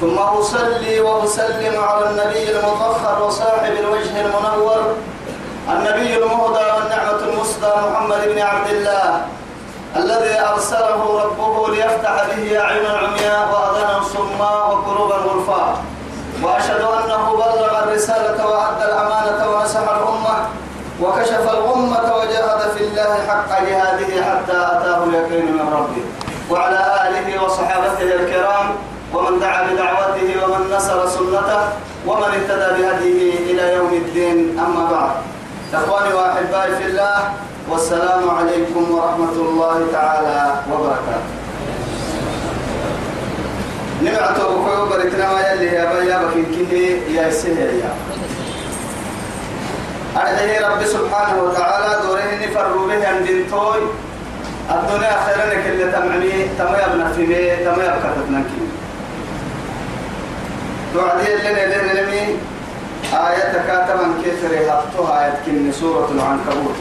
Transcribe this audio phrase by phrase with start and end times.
[0.00, 4.94] ثم أصلي وأسلم على النبي المطهر وصاحب الوجه المنور
[5.68, 9.20] النبي المهدى والنعمة المسدى محمد بن عبد الله
[9.96, 15.76] الذي أرسله ربه ليفتح به أعين العمياء وأذانا صماء وقلوبا غرفاء
[16.42, 20.36] وأشهد أنه بلغ الرسالة وأدى الأمانة ونصح الأمة
[21.02, 26.02] وكشف الغمة وجاهد في الله حق جهاده حتى أتاه اليقين من ربه.
[26.50, 28.70] وعلى آله وصحابته الكرام
[29.14, 31.60] ومن دعا بدعوته ومن نصر سنته
[32.06, 34.58] ومن اهتدى بهديه إلى يوم الدين.
[34.58, 35.10] أما بعد
[35.74, 37.32] إخواني وأحبائي في الله
[37.70, 40.40] والسلام عليكم ورحمة الله تعالى
[40.72, 41.32] وبركاته.
[44.02, 47.92] نبعته بكوي بركنا ما يلي يا بيا بكين يا سهل يا.
[50.16, 53.82] أرجه رب سبحانه وتعالى دوره نفر به عند توي.
[54.70, 58.60] الدنيا خيرا كل تمعني تما يبنى في بي تما يبقى تتنكي
[60.94, 62.36] توعدي لنا لنا نمي
[63.12, 66.78] آية كاتبا كيف رهبتها آية كن سورة العنكبوت.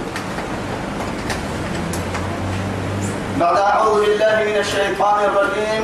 [3.40, 5.84] بعد أعوذ بالله من الشيطان الرجيم.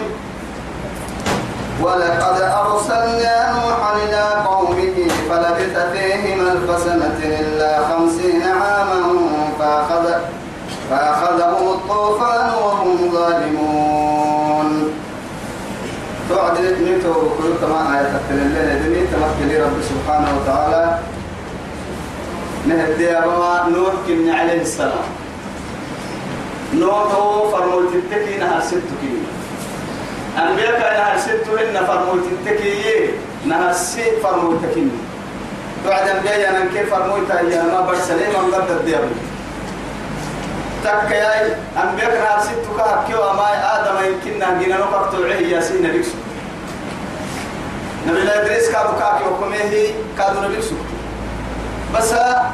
[1.81, 4.97] ولقد أرسلنا نوحا إلى قومه
[5.29, 9.01] فلبث فيهم ألف سنة إلا خمسين عاما
[9.59, 10.05] فأخذ
[10.89, 14.93] فأخذهم الطوفان وهم ظالمون.
[17.03, 20.99] نتو كل كما آية تلنا دني تمكن رب سبحانه وتعالى.
[22.67, 25.07] نهدي أبوا نوح كن عليه السلام.
[26.73, 27.07] نوح
[27.51, 29.13] فرمول تتكي نهار ست كي
[30.37, 33.09] أنبياء كان نهار ست إن فرمول تتكي
[33.45, 34.91] نهار ست فرمول تكين
[35.87, 39.15] بعد أنبياء يعني كيف فرمول تأيي ما برسلين من قد الديابي
[40.83, 46.22] تكياي أنبياء كان ست كهكيو أما آدم يمكن نهجينا نقطع عيه ياسين بيكسو.
[48.07, 50.75] نبي إدريس كادو كاكي وكميه كادو نبيكسو
[51.95, 52.13] بس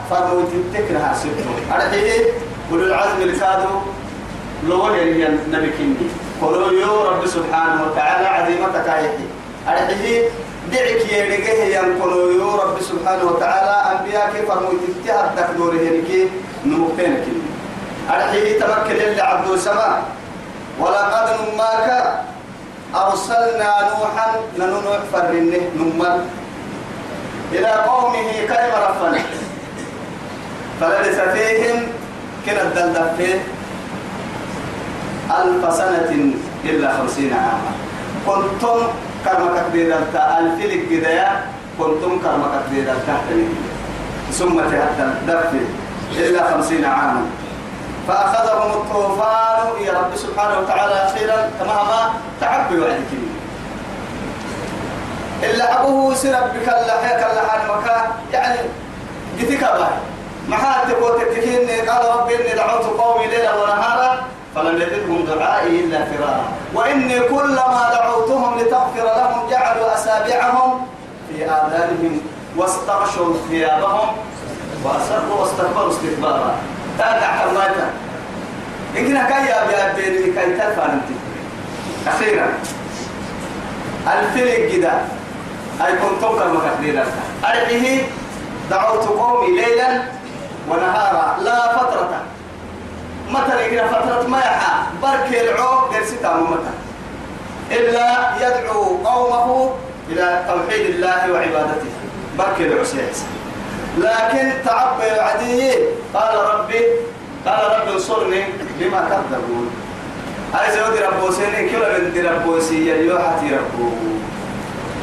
[0.09, 0.41] فرمو
[0.73, 1.29] تتكنا ستو
[1.75, 2.25] أرحيه
[2.71, 3.69] أولو العزم الكادو
[4.67, 6.07] لو هي نبي كندي
[6.41, 9.25] قولوا يو رب سبحانه وتعالى عظيمتك هايحي
[9.67, 10.29] أرحيه
[10.71, 16.27] دعك يرجعه ينقلوا يو رب سبحانه وتعالى أنبياء كيف فرمو تتهر تكدوره هنكي
[16.66, 17.41] نمكتين كندي
[18.09, 20.03] أرحيه تمكن اللي عبدو السماء
[20.79, 21.87] ولقد نماك
[22.95, 26.19] أرسلنا نوحا لنوح فرنه نمر
[27.51, 29.22] إلى قومه كلمة رفنا
[30.81, 31.88] فلبث فيهم
[32.45, 33.39] كنا الدلدل فيه
[35.29, 36.33] ألف سنة
[36.66, 37.72] إلا خمسين عاما.
[38.25, 38.78] كنتم
[39.25, 40.81] كرمك كبيرة ألف لك
[41.79, 42.95] كنتم كرمك كبيرة
[44.31, 45.61] ثم تهدى دفي
[46.17, 47.25] إلا خمسين عاما.
[48.09, 53.12] فأخذهم الطوفان يا رب سبحانه وتعالى أخيرا تماما تعبي وعدك.
[55.44, 58.59] إلا أبوه سرب بك اللحيك اللحان مكان يعني
[59.40, 59.96] قتك باي
[60.47, 60.90] ما حد
[61.20, 64.22] تكتكين قال ربي إني دعوت قومي ليلا ونهارا
[64.56, 66.46] فلم يزدهم دعائي إلا فرارا.
[66.74, 70.88] وإني كلما دعوتهم لتغفر لهم جعلوا أسابعهم
[71.30, 72.22] في آذانهم
[72.58, 74.09] واستغشوا ثيابهم
[74.84, 76.56] وأسروا واستكبروا استكبارا.
[76.99, 77.87] تابع كرماتا
[78.95, 81.07] يمكن كايا بيا بين كاي تفانت
[82.07, 82.47] أخيرا
[84.07, 84.93] الفرق جدا
[85.85, 87.05] أي كنتم كما كثيرا
[87.45, 88.01] أرحيه
[88.69, 90.01] دعوت قومي ليلا
[90.69, 91.37] ونهارا.
[91.43, 92.21] لا فترة.
[93.29, 94.73] متى يجينا فترة؟ ما يحا.
[95.01, 96.73] برك العو قرستا متى.
[97.71, 99.75] إلا يدعو قومه
[100.09, 101.91] إلى توحيد الله وعبادته.
[102.37, 103.23] برك العسيس
[103.97, 105.74] لكن تعبر عدي.
[106.14, 106.86] قال ربي
[107.46, 108.44] قال ربي انصرني
[108.80, 109.70] بما كذبون.
[110.53, 113.90] عايز يودي ربوسين كلا بنت ربوسي يا حتي ربو.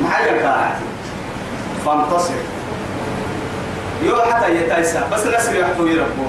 [0.02, 0.76] ما حاجة كانت
[1.84, 2.34] فانتصر.
[4.02, 6.26] يو حتى يتايسا بس نسر يحكوا يربو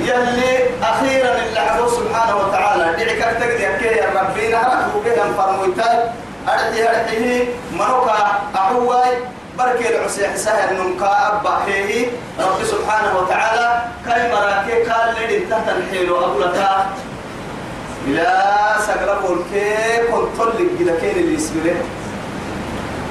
[0.00, 2.84] يلي أخيرا اللي عدو سبحانه وتعالى.
[2.84, 4.48] دعك تقدي يا ربي.
[4.48, 5.98] نهرك بهم فرمويتاي
[6.48, 7.44] أرحي أرحيه.
[7.72, 9.16] منوكا أحواي
[9.58, 12.06] بركة العسيح سهل نمكا أبا هي
[12.40, 16.86] رب سبحانه وتعالى كاي مراكي قال لي تحت الحيل وأقولتا
[18.06, 18.42] إلى
[18.86, 20.40] سقرب الكي كنت
[20.80, 21.76] لك كين اللي يسمره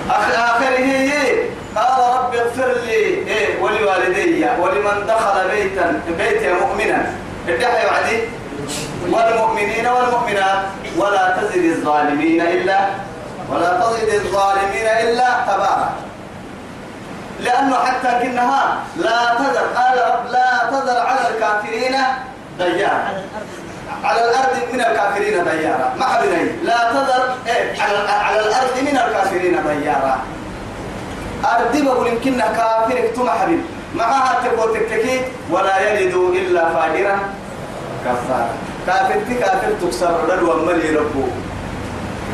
[0.10, 0.46] آخره
[1.76, 2.92] قال رب اغفر لي
[3.28, 7.12] إيه ولوالدي ولمن دخل بيتا بيتي مؤمنا.
[7.48, 8.20] ادعي وعدي.
[9.12, 10.64] والمؤمنين والمؤمنات
[10.98, 12.80] ولا تزد الظالمين إلا
[13.52, 15.94] ولا تزد الظالمين إلا تبارا
[17.40, 19.66] لأنه حتى كنها لا تذر
[20.32, 21.96] لا تذر على الكافرين
[22.58, 23.24] ديارا.
[24.04, 24.56] على الأرض.
[24.74, 25.94] من الكافرين ديارا.
[26.00, 30.20] ما حبني لا تذر إيه على على الأرض من الكافرين ديارا.
[31.46, 33.62] أرضي بقول يمكن كافر اكتم حبيب.
[33.96, 35.22] معها تقول تككي
[35.52, 37.20] ولا يلد إلا فاجرا
[38.06, 38.50] كفارا.
[38.88, 41.28] كافر تي كافر تكسر رد ومل ربو.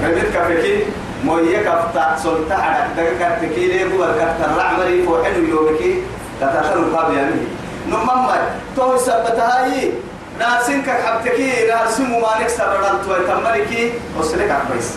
[0.03, 0.85] ربيت كافكي
[1.25, 6.03] مويه كفتا سلطة على دقة كتكي ليه هو الكتر العمري فوحن يومكي
[6.41, 7.41] تتأثر القاب يعني
[7.87, 8.27] نمم
[8.75, 9.91] تو سبتها هي
[10.39, 14.93] ناسين كحبتكي ناسين ما نكسر رد ويتملكي وسلك عبيس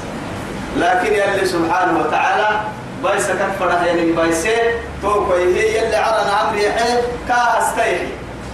[0.77, 2.61] لكن يلي سبحانه وتعالى
[3.05, 4.57] بايسا كفر يعني بايسة
[5.03, 6.93] تو هي يلي عرنا عمري حي
[7.29, 8.09] كاها استيحي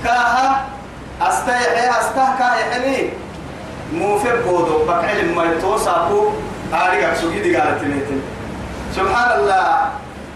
[0.04, 0.64] كاها
[1.22, 3.10] استيحي استه كاها يحني
[3.92, 6.30] مو في بودو بكعلم ما يتوسعكو
[6.72, 7.80] هاريك سوكي دي قالت
[8.96, 9.88] سبحان الله.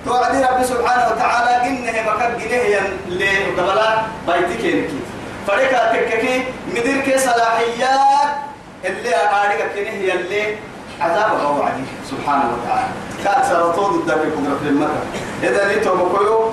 [0.07, 4.99] توعدي ربي سبحانه وتعالى إنه مكان جنيه اللي قبلا بيتك ينكي
[5.47, 8.31] فريكا تككي مدير كي صلاحيات
[8.85, 10.57] اللي أعارك كنيه اللي
[11.01, 12.89] عذاب الله عليه سبحانه وتعالى.
[13.25, 15.03] كان سرطود الدك قدرة المكة
[15.43, 16.53] إذا نيتوا بكيو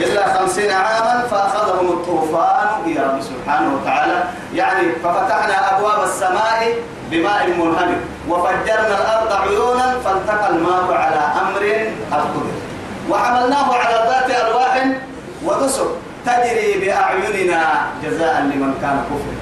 [0.00, 2.68] إلا خمسين عاما فأخذهم الطوفان.
[2.86, 4.24] يا رب سبحانه وتعالى.
[4.54, 6.74] يعني ففتحنا أبواب السماء
[7.10, 7.98] بماء منهمر.
[8.28, 11.62] وفجرنا الأرض عيونا فالتقى الماء على أمر
[12.12, 12.30] قد
[13.10, 14.86] وحملناه على ذات ألواح
[15.44, 15.86] ودسر.
[16.26, 17.62] تجري بأعيننا
[18.04, 19.32] جزاء لمن كان كفر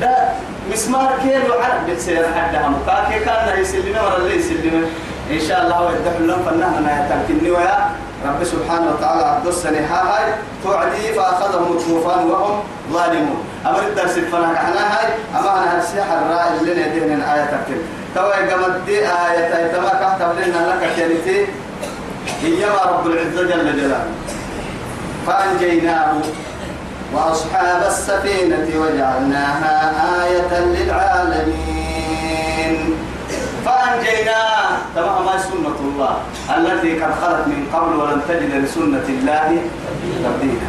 [0.00, 0.28] ده
[0.72, 2.68] مسمار كيلو عرب بتسير حدها.
[2.68, 4.86] مكاكي كان يسلمه ولا يسلمه
[5.30, 7.90] إن شاء الله ويدح لهم فنهنا يتمكنني ويا
[8.26, 9.24] رب سبحانه وتعالى.
[9.24, 10.34] عبد السنة هاي؟
[10.64, 12.62] توعدي فأخذهم الطوفان وهم
[12.92, 13.44] ظالمون.
[13.66, 17.80] أمر الدرس فنا كحنا هاي؟ أما أنا هالسيح الرائع اللي ندهن الآية تكتب
[18.14, 21.38] توا قمت دي آية تما كتب لنا لك كنتي
[22.44, 24.04] إيما رب العزة جل جلاله.
[25.26, 26.12] فأنجيناه
[27.14, 29.74] وأصحاب السفينة وجعلناها
[30.24, 31.80] آية للعالمين.
[33.64, 36.14] فأنجيناه تمام ما سنة الله
[36.56, 39.62] التي قد خلت من قبل ولن تجد لسنة الله
[40.24, 40.68] تبديلا.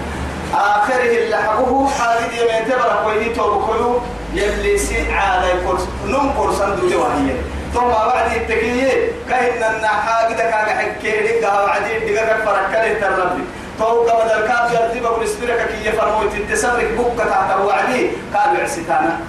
[0.53, 3.99] آخره اللي حبه حاجد يمين تبرك ويدي توبكلو
[4.33, 7.31] يلي سي على كورس نم كورسان دولي وهي
[7.73, 13.44] ثم بعد التكية كأن النحاجد كان حكي لك وعدي دقا فركله تربي
[13.79, 19.19] توقع بدل كاب يرتي بقول اسبرك كي يفرموا تتسرك بكة تحت وعدي قال عسيتانا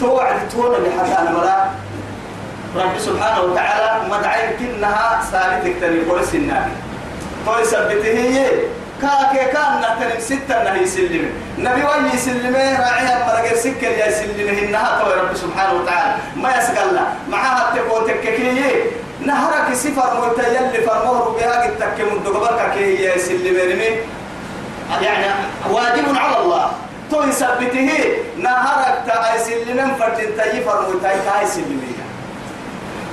[0.00, 1.70] توعد تونا لحتى مرا.
[2.76, 6.74] رب سبحانه وتعالى مدعين كنها سالتك تني قرس النبي.
[7.62, 8.46] سبته هي
[9.02, 11.30] كاكي كان نحترم ستة نهي سلمة.
[11.58, 16.14] نبي وي سلمة راعيها مرقر سكر يا سلمة إنها تو رب سبحانه وتعالى.
[16.36, 16.98] ما يسقل
[17.28, 18.90] معها تقول تككيه
[19.20, 23.86] نهرك سفر متيل فرموه بها قد تكم الدقبرك كي يا سلمة
[25.02, 25.26] يعني
[25.70, 26.70] واجب على الله.
[27.10, 27.90] تو يثبته
[28.38, 31.46] نهرك تاي سلمة فردين تاي فرمو تاي تاي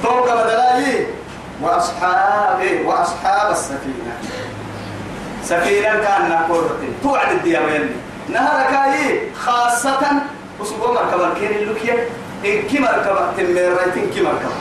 [0.02, 1.08] سلمه توقع بدلاي
[2.86, 4.14] وأصحاب السفينة.
[5.44, 7.90] سفينة كان نقولتي توعد الديابين.
[8.30, 10.00] نهر كاي خاصة
[10.62, 12.08] أسبوع مركبة كين اللوكية.
[12.46, 14.52] إن كي مركبة تمرتين كي مركبة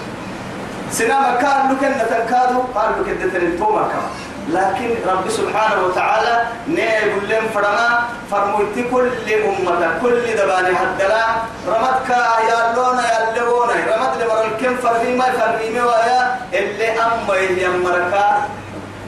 [0.93, 4.09] سنام كان لك أن تنكادو قال لك أن تو مركبة
[4.53, 7.89] لكن رب سبحانه وتعالى نيقول لهم فرما
[8.31, 9.11] فرموت كل
[9.45, 11.25] أمة كل دباني هدلا
[11.69, 12.11] رمتك
[12.49, 16.37] يا لونا يا لونا رمت لمر الكم فرمي ما فرمي ويا.
[16.55, 18.49] اللي أما يمركا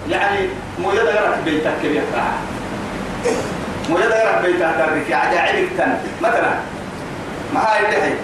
[0.09, 2.03] يعني مو يدغرك بيتك كبير.
[3.91, 5.97] مو يدغرك بيتك ترك عاد عيبك تن.
[6.21, 6.53] مثلا
[7.55, 8.15] ما هاي تحي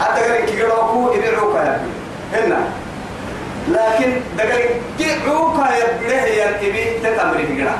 [0.00, 1.80] أدغرك كي يروكو يبيعوك يا
[2.32, 2.60] هنا.
[3.68, 4.64] لكن دقل
[4.98, 7.74] جيعوك يبره يركبي تتمري كده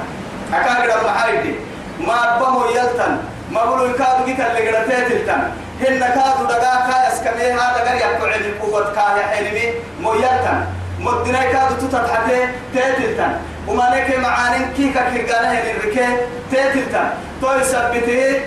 [0.55, 1.55] أكا كده محايدي.
[2.00, 3.19] ما بمو يلتن.
[3.50, 5.40] ما بلو يكادو جيتا اللي كده تيتلتن.
[5.81, 10.64] هن كادو دقا كايس كميها دقل يبقى عن القوة كايا حلمي مو يلتن.
[11.00, 13.33] مدنا كادو تتحتي تيتلتن.
[13.69, 16.07] وما نكي معانين كيكا كيقانا هن الركي
[16.50, 17.09] تيتلتن.
[17.40, 18.40] تو يثبته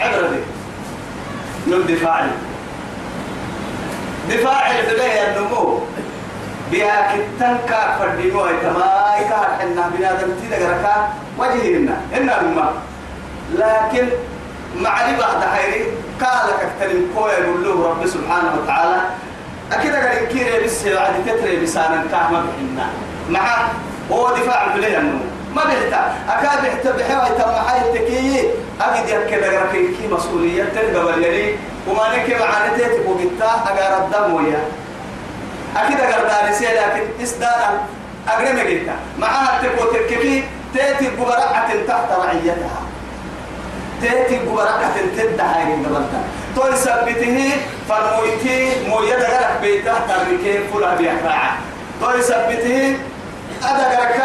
[0.00, 0.40] عبرة دي
[1.66, 2.30] من دفاعي.
[4.28, 4.92] دفاعي في
[5.38, 5.80] النمو.
[6.70, 11.08] بها كتن كا فردينو اي تماي كا حنا بنادم تي دغركا
[11.38, 12.72] وجهنا ان الماء
[13.54, 14.08] لكن
[14.76, 15.84] معرفة بعد حيري
[16.20, 19.00] قال كتن كوي يقول له رب سبحانه وتعالى.
[19.72, 22.86] أكيد قال إن كيري بس بعد تتري بسانا كاما بحنا.
[23.30, 23.46] مع
[24.12, 25.24] هو دفاع بليه النمو
[25.56, 26.14] ما بيحتا.
[26.28, 28.50] أكاد بيحتا بحوا يتم حي التكيي
[28.80, 31.54] أجد يكيد أغرقين كي مسؤولية تلقى باليلي
[31.88, 34.64] وما نكي معاني تيتبو بيتا أغار الدم ويا
[35.76, 37.80] أكيد أغار دارسي لكن إسدانا
[38.28, 42.80] أغرم جيتا معها تبو تككي تيتي ببرعة تحت رعيتها.
[44.02, 46.20] تيتي ببرعة تدعى قبلتا
[46.56, 47.52] تو يثبته
[47.88, 51.54] فرمويتي مويا دغرك بيتا تركي فلا بيحرع.
[52.00, 52.96] تو يثبته
[53.62, 54.20] أدغرك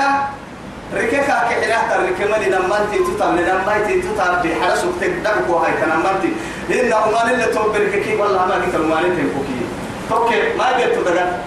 [0.93, 6.31] ركيكا كحلا ترك مالي نمانتي تتام لنمانتي تتام بحرسك تقدرك وهاي تنمانتي.
[6.69, 9.64] لأن أمان اللي توبرك كي والله ما قلت المالي تنفوكي
[10.09, 11.39] توكي ما قلت دغرك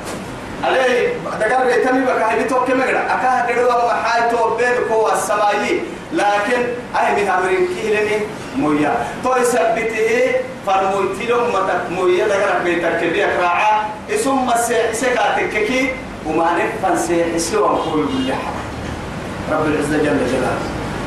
[0.65, 5.81] عليه دكار بيتمي بقى هاي توكي مغرا أكا هدروا ما حاي توبير كوا السمايي.
[6.13, 6.61] لكن
[6.97, 8.19] أي من أمرين كيلني
[8.57, 8.95] مويا.
[9.25, 10.33] تو يثبته
[10.67, 12.25] فرمويتي لهم متك مويا.
[12.29, 15.93] دكار بيتك بيك راعة اسم مسيح سكاتك كي.
[16.27, 18.39] وما نفن سيحسوا وقول بالله
[19.53, 20.59] رب العزة جل جلاله.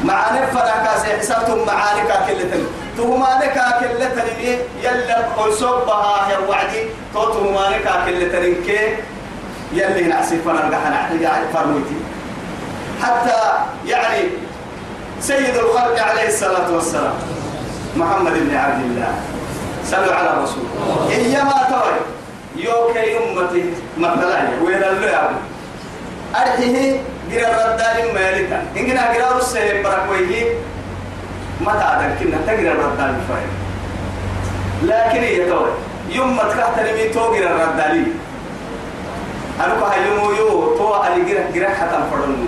[0.03, 1.65] معاني فلا كاسي حسابتم
[2.97, 6.83] معاني كاكلتن تهماني كاكلتن يلا قل صبها يا وعدي.
[7.13, 8.95] تو تهماني كاكلتن كي
[9.73, 10.79] يلي نعسي فنرجع
[11.21, 11.95] يعني فرموتي
[13.03, 13.39] حتى
[13.85, 14.21] يعني
[15.21, 17.13] سيد الخلق عليه الصلاة والسلام
[17.95, 19.13] محمد بن عبد الله.
[19.85, 20.63] صلوا على رسول
[21.11, 21.97] إيما توي
[22.63, 25.29] يوكي أمتي مثلا وين اللي
[26.35, 26.99] أرحيه
[27.31, 28.63] جرى الردان مالكا.
[28.77, 30.45] إن كنا جرى السهل بركويه.
[31.65, 33.51] تعدل كنا تجرى الردان فاهم.
[34.83, 35.69] لكن هي توي
[36.09, 38.05] يوم ما تكحت لمي تو جرى الردان
[39.59, 42.45] أنا كهيمو يو تو على جرى جرى حتى فرنو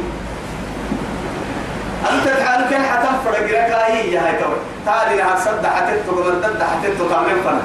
[2.12, 4.56] أنت تعالوا كان حتى فرق جرى كاهي يا هاي توي
[4.86, 7.62] تعالي لها صد حتى تو مردد حتى تو تعمل فنا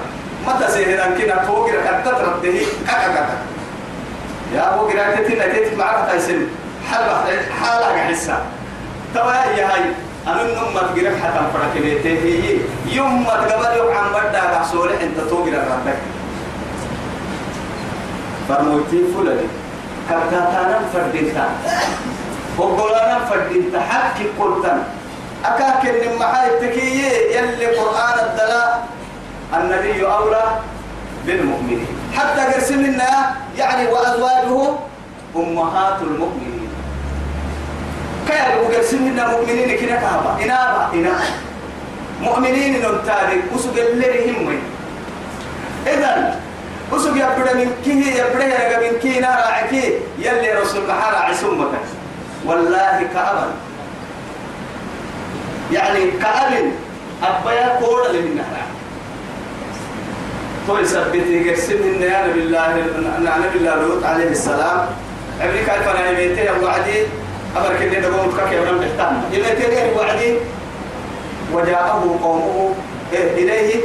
[0.46, 3.38] متى سهران كنا تو جرى كتت رده كذا كذا
[4.54, 6.46] يا أبو جرى تتنا تت معرفة تيسن
[6.90, 7.24] حلوة
[7.60, 8.42] حالة حسا.
[9.14, 9.80] توا يا هاي.
[10.26, 12.10] أنا نم تجرب حتى فرق بيته.
[12.25, 12.58] هي
[12.96, 15.98] يوم ما تقبل يوم عم بدأ كحصول أنت تو جرى ربك
[18.48, 19.48] فرموتي فلاني.
[20.08, 21.46] كتاتانا فردينتا
[22.58, 24.78] وقولانا فردينتا حكي قلتن
[25.44, 28.88] أكاك إن محاي التكيي يلي قرآن الدلاء.
[29.54, 30.44] النبي أولى
[31.26, 31.87] بالمؤمنين.
[32.16, 34.72] حتى قرسمنا يعني وأزواجه
[35.37, 36.57] أمهات المؤمنين.
[38.28, 41.25] كيف قرسمنا مؤمنين كنا كهبا إنابا إنابا
[42.23, 44.61] مؤمنين نمتاري وسوق اللي هم
[45.87, 46.35] إذن
[46.92, 51.68] وسوق يبدا من كيه يبدا يلقى من كيه نار عكي يلي رسول محارة عسومك
[52.44, 53.47] والله كأبا
[55.73, 56.73] يعني كأبن.
[57.23, 58.62] أبايا كورا لمن نهر
[60.66, 62.68] تو يثبت قسم يا نبي الله
[63.18, 64.87] نبي الله لوط عليه السلام.
[65.42, 66.52] أمريكا فانا يميتي يا
[67.58, 70.34] أمر كني دقوم تكاك يا ولم تحتان يميتي يا وعدي
[71.52, 72.74] وجاءه قومه
[73.12, 73.80] إليه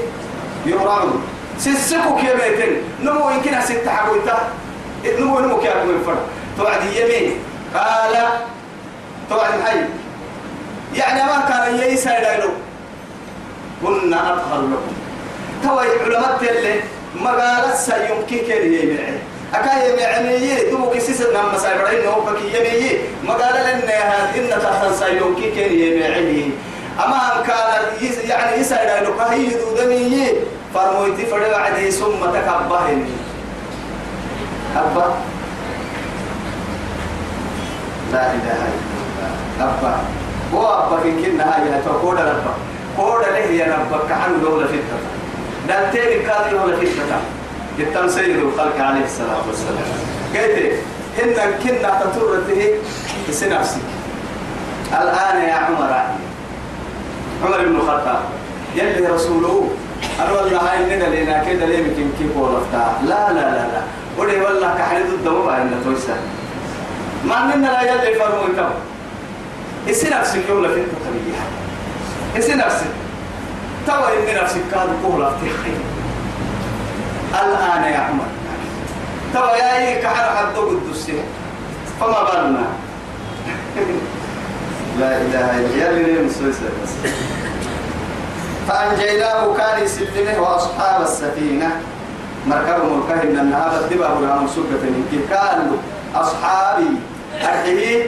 [0.65, 1.23] يهرعون
[1.57, 2.71] سيسكو كي بيتن
[3.03, 4.37] نمو يمكن ست حقويتا
[5.19, 6.17] نمو نمو كي أكو الفرد
[6.57, 7.31] توعد يمين
[7.75, 8.15] قال
[9.29, 9.79] توعد حي
[10.95, 12.49] يعني ما كان ييسا يدايلو
[13.83, 14.93] كنا أطهر لكم.
[15.63, 16.75] توي علماء اللي
[17.15, 19.19] مقالة سيمكن كي يمين
[19.53, 25.95] أكاي يعني دمو كسيس نعم مسايبرين هو كي يمين مقالة لأنها إن تحت سيمكن كي
[25.95, 26.51] يمين
[27.05, 27.83] أما أن كان
[28.29, 30.27] يعني يسأل لك هي دودني
[30.73, 33.05] فرمويتي فرد عدي ثم تكبهني
[34.75, 35.15] أبا.
[38.13, 39.73] لا إله إلا الله.
[39.79, 39.97] أبا.
[40.53, 41.81] هو أبا كن كنا هاي.
[41.85, 42.53] تقول ربا
[42.97, 44.97] قول له يا ربك؟ عنه دولة فتة
[45.67, 46.77] دلتين كان دولة
[47.79, 49.87] جتم سيد الخلق عليه الصلاة والسلام.
[50.33, 50.73] قلت
[51.23, 52.61] إن كنا تطرته
[53.31, 53.81] في نفسك
[55.01, 55.93] الآن يا عمر.
[57.45, 58.19] عمر بن الخطاب.
[58.75, 59.69] يلي رسوله.
[60.19, 63.81] أنا والله هاي إننا لنا كده ليه يمكن كيف ولفتا لا لا لا لا.
[64.17, 66.17] ودي والله كحريد الدم ما إننا تويسا
[67.25, 68.69] ما إننا لا يلي فرمو يتم
[69.89, 71.45] إسي نفسك يوم لفت تخليها
[72.37, 72.93] إسي نفسك.
[73.87, 75.73] توا إن نفسك كاد كولا تخي
[77.33, 78.25] الآن يا عمر.
[79.33, 81.11] توا يا إيه كحر حد قدس
[81.99, 82.65] فما بالنا.
[84.99, 85.99] لا إله إلا الله.
[85.99, 87.11] يلي مسويسة بس.
[88.67, 91.71] فأنجيناه كان يسلمه وأصحاب السفينة.
[92.47, 95.77] مركب مركه من النهار الدبا ولا مسوقة من كانوا
[96.15, 96.89] أصحابي
[97.41, 98.07] أرحيه.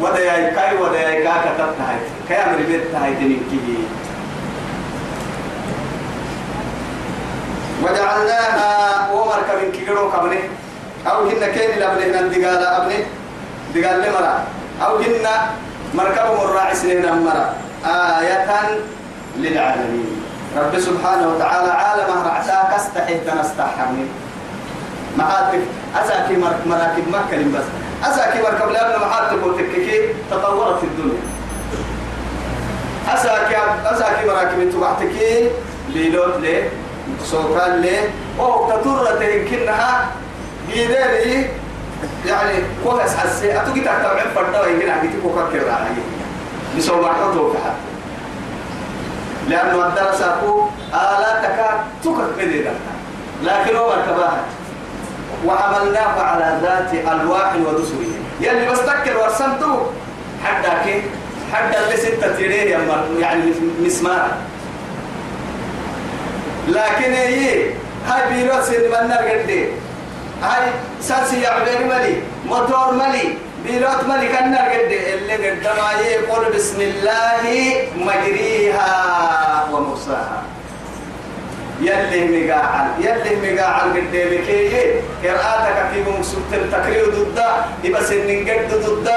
[0.00, 1.96] وديا كاي وديا كا كتبت هاي
[2.28, 3.78] كاي أمر بيت هاي تنكيه
[7.82, 10.40] وجعلناها ومركب كيرو كبني
[11.06, 13.04] أو هن كين لابنه نندقال أبنه
[13.74, 14.44] بقال لي مرة
[14.84, 15.26] أو هن
[15.94, 17.54] مركب الراعي سنين مرة
[17.86, 18.46] آية
[19.36, 20.22] للعالمين.
[20.56, 24.06] رب سبحانه وتعالى عالم رعتا كستحي تنستحمي
[25.18, 25.60] معاتك
[25.96, 26.36] أساكي
[26.66, 27.64] مراكب مكة بس
[28.04, 31.22] أساكي مركب لأن معاتك وتككي تطورت الدنيا.
[33.14, 35.50] أساكي أساكي مراكب تبعتكي
[35.88, 36.70] ليلوت ليه
[37.24, 40.06] سوكان ليه؟ أو تطرة يمكنها
[40.72, 41.46] جيدالي
[42.26, 42.52] يعني
[42.84, 43.60] كوهس حسي.
[43.60, 45.78] أتوكي تحتوعين فردا ويمكن أحكي كوكا كيرا
[46.78, 47.92] بسوى معتوك حتى
[49.48, 51.70] لأنه الدرس أكو آلاتك
[52.04, 52.70] تكت مدينة
[53.42, 54.40] لكن هو مركباها
[55.46, 57.94] وعملناه على ذات ألواح ودسر
[58.40, 59.86] يلي بس تكر ورسمته
[60.44, 61.02] حدك
[61.52, 62.78] حتى اللي ستة تيريه
[63.20, 63.42] يعني
[63.80, 64.28] مسمار.
[66.68, 67.64] لكن هي
[68.06, 69.64] هاي بيروت سيد من قدي
[70.42, 73.34] هاي ساسي يعبير ملي موتور ملي
[73.66, 75.76] بيروت ملي كان قدي اللي قدام
[76.06, 80.42] يقول بسم الله مجريها ومرساها.
[81.82, 87.42] يلي مقاعد يلي مقاعد قدامك هي قراءتك كيف مقصود التكرير ضد
[87.84, 89.08] يبس قد ضد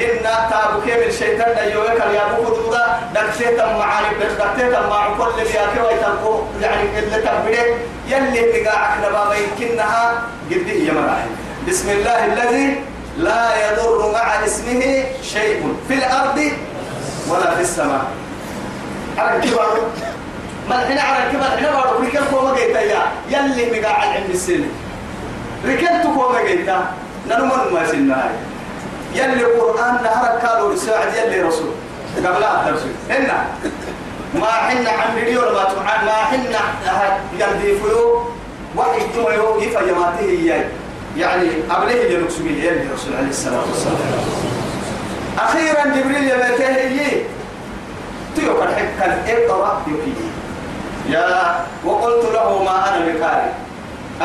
[0.00, 2.76] إن تابك من الشيطان يومك يا أبوك ضد
[3.14, 4.06] دكتيت معاني
[4.38, 7.76] دكتيت مع كل بياك ويتنقو يعني اللي تبرك
[8.08, 11.30] يلي مقاعد نبابا يمكنها قد هي مراحل
[11.68, 12.80] بسم الله الذي
[13.18, 16.38] لا يضر مع اسمه شيء في الأرض
[17.28, 18.04] ولا في السماء.
[19.18, 19.40] على
[20.72, 23.02] ما هنا على الكبر هنا بارك ركل كوما جيتا يا.
[23.28, 24.64] يلي مقاعد عند السن
[25.66, 26.90] ركلت كوما جيتا
[27.28, 28.30] نرمن ما سنها
[29.14, 31.70] يلي القرآن نهر كانوا رساعد يلي رسول.
[32.16, 33.44] قبل الدرس هنا
[34.34, 36.60] ما حنا عن مليون ما تمعن ما حنا
[37.38, 38.22] يلدي فيو
[38.76, 40.64] واحد تويو يفا يماته إياه
[41.16, 43.96] يعني قبله ينكسبه يلي رسول عليه الصلاة والسلام
[45.38, 47.22] أخيرا جبريل يبته إيه
[48.36, 50.28] تيوك الحكا اقرأ يكيه
[51.16, 53.50] يا وقلت له ما أنا بقارئ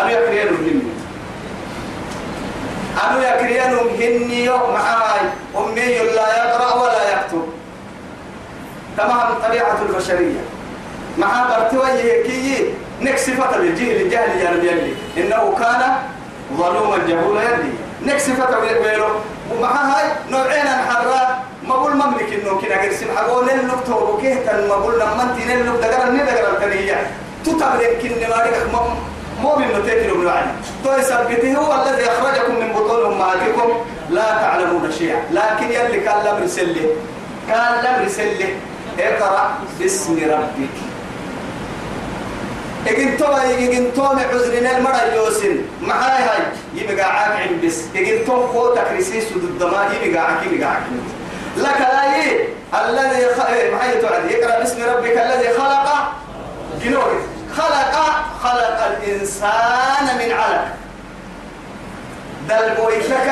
[0.01, 0.81] أنا يكرين مني
[3.03, 5.21] أنا يكرين مني معاي.
[5.57, 7.47] أمي لا يقرأ ولا يكتب.
[8.97, 10.41] تمام طبيعة البشرية.
[11.17, 14.93] مع برتوي كي نكسفة بالجهل الجهل جانب يلي.
[15.17, 15.81] إنه كان
[16.57, 17.71] ظلوما جهولا يلي.
[18.05, 19.03] نكسفة بالجهل
[19.51, 24.33] ومع هاي نوعين الحرة ما بقول مملك إنه كنا قرسم حقول نلقط وكيه
[24.69, 27.07] ما بقول لما أنت نلقط دقر ندقر التنية
[27.45, 28.29] تتبلك كن
[28.73, 28.95] ما
[29.41, 30.45] مو من نتيجة من وعد
[30.83, 33.69] تو يثبته هو الذي أخرجكم من بطون أمهاتكم.
[34.09, 35.21] لا تعلمون شيئا.
[35.31, 36.89] لكن يلي كان لم رسله
[37.49, 38.49] كان لم رسله
[38.99, 40.75] اقرأ باسم ربك.
[42.87, 45.57] إجن توما إجن توما عذرنا المرة يوسن.
[45.81, 46.41] معاي هاي.
[46.75, 47.77] يبقى عاك بس.
[47.95, 50.83] إجن توم خو تكريسي سود الدماء يبقى عاك يبقى عاك.
[51.57, 52.07] لك لا
[52.89, 53.39] الذي خ...
[53.73, 55.87] معاي تعد يقرأ باسم ربك الذي خلق.
[56.83, 57.95] جنوب خلق
[58.43, 60.65] خلق الإنسان من علق.
[62.49, 63.31] دل بويتك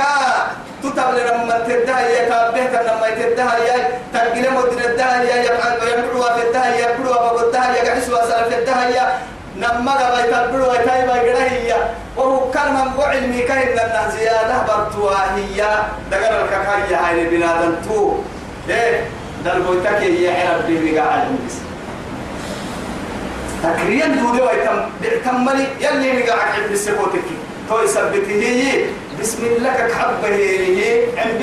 [0.84, 6.66] تتبل لما تدها يا تابهت لما تدها يا تقل مدن الدها يا يبعوا في الدها
[6.76, 9.20] يا يبعوا بقدها يا قحس وسال في الدها يا
[9.58, 11.76] نما قبل تبلوا تاي بقدها هي
[12.18, 15.66] وهو كلمة وعلمي كاين لنا زيادة برتوا هي
[16.12, 18.18] دقر الككاية هاي بنادم تو.
[18.70, 19.08] إيه؟
[19.46, 21.65] دل بويتك يا عرب بيبقى على المس
[23.66, 24.80] تكريا دودي ويتم
[25.26, 27.28] تملي يلي مقعد عند السبوتك
[27.70, 28.88] تو يثبته
[29.22, 30.28] بسم الله كحبة
[31.18, 31.40] عن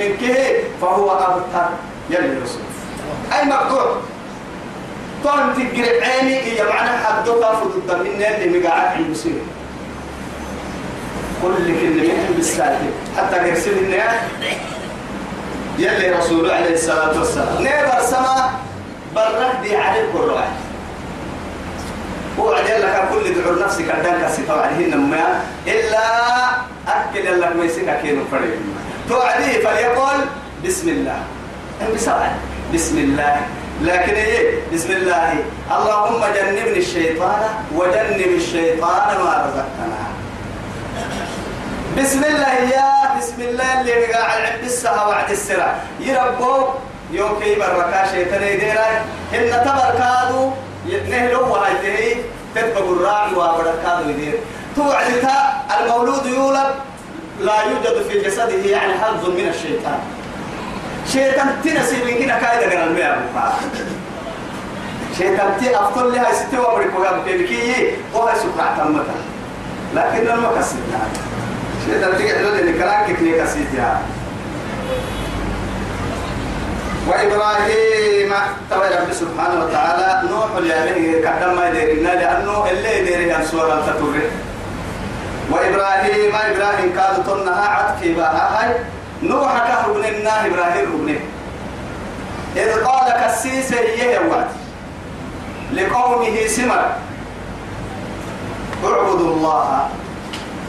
[0.00, 1.68] من كه فهو أبتر
[2.10, 2.62] يلي رسول
[3.32, 3.96] أي مقطوع.
[5.24, 9.32] طعم تقرأ عيني هي معنى حد طرف ضد من اللي مقعد عند بسير
[11.42, 14.14] كل كلمة بالسالك حتى يرسل الناس
[15.78, 17.58] يلي رسول عليه الصلاة والسلام.
[17.58, 18.50] نيبر سما
[19.14, 20.52] برد على القرآن
[22.38, 26.06] وعد لك كل دعو نفسك أدانك سفا عليهن ما إلا
[26.88, 28.58] أكل لك ما يسيك أكيد فريق.
[29.08, 30.18] توعدي فليقول
[30.64, 31.18] بسم الله.
[31.94, 32.34] بسرعة
[32.74, 33.36] بسم الله.
[33.82, 35.32] لكن إيه؟ بسم الله.
[35.70, 37.42] اللهم جنبني الشيطان
[37.74, 40.00] وجنب الشيطان ما رزقتنا.
[41.98, 46.68] بسم الله يا بسم الله اللي قاعد عند السها وعد السرع يربو
[47.12, 48.86] يوم كي بركا شيطان يديرا
[49.34, 50.50] إن تبركادو
[51.10, 52.16] نهلو وهاي
[52.54, 54.38] تتبع الراعي وبركاته يدير.
[54.76, 55.36] توعدتا
[55.80, 56.74] المولود يولد
[57.40, 59.98] لا يوجد في جسده يعني حظ من الشيطان.
[61.12, 63.16] شيطان تنسي من كنا كايدا قرن مياه
[65.18, 69.14] شيطان تي أفضل لها ستة وبركوا يا بكي وهي سكرة تمتا
[69.94, 70.26] لكن
[70.58, 71.00] كسبنا
[71.86, 74.02] شيطان تيجي تقول لي كلام كيف كسيتها
[77.06, 78.32] وإبراهيم.
[78.70, 84.26] تبا رب سبحانه وتعالى نوح اللي كدم ما يديرنا لأنه اللي يدير السورة تطره
[85.50, 88.44] وإبراهيم إبراهيم كاد تنها عتكي بها.
[88.54, 88.74] هاي
[89.22, 91.18] نوح كهربنا إبراهيم ربنا
[92.56, 94.50] إذ قال كسيس يهوات
[95.72, 96.84] لقومه سمر.
[98.84, 99.88] اعبدوا الله.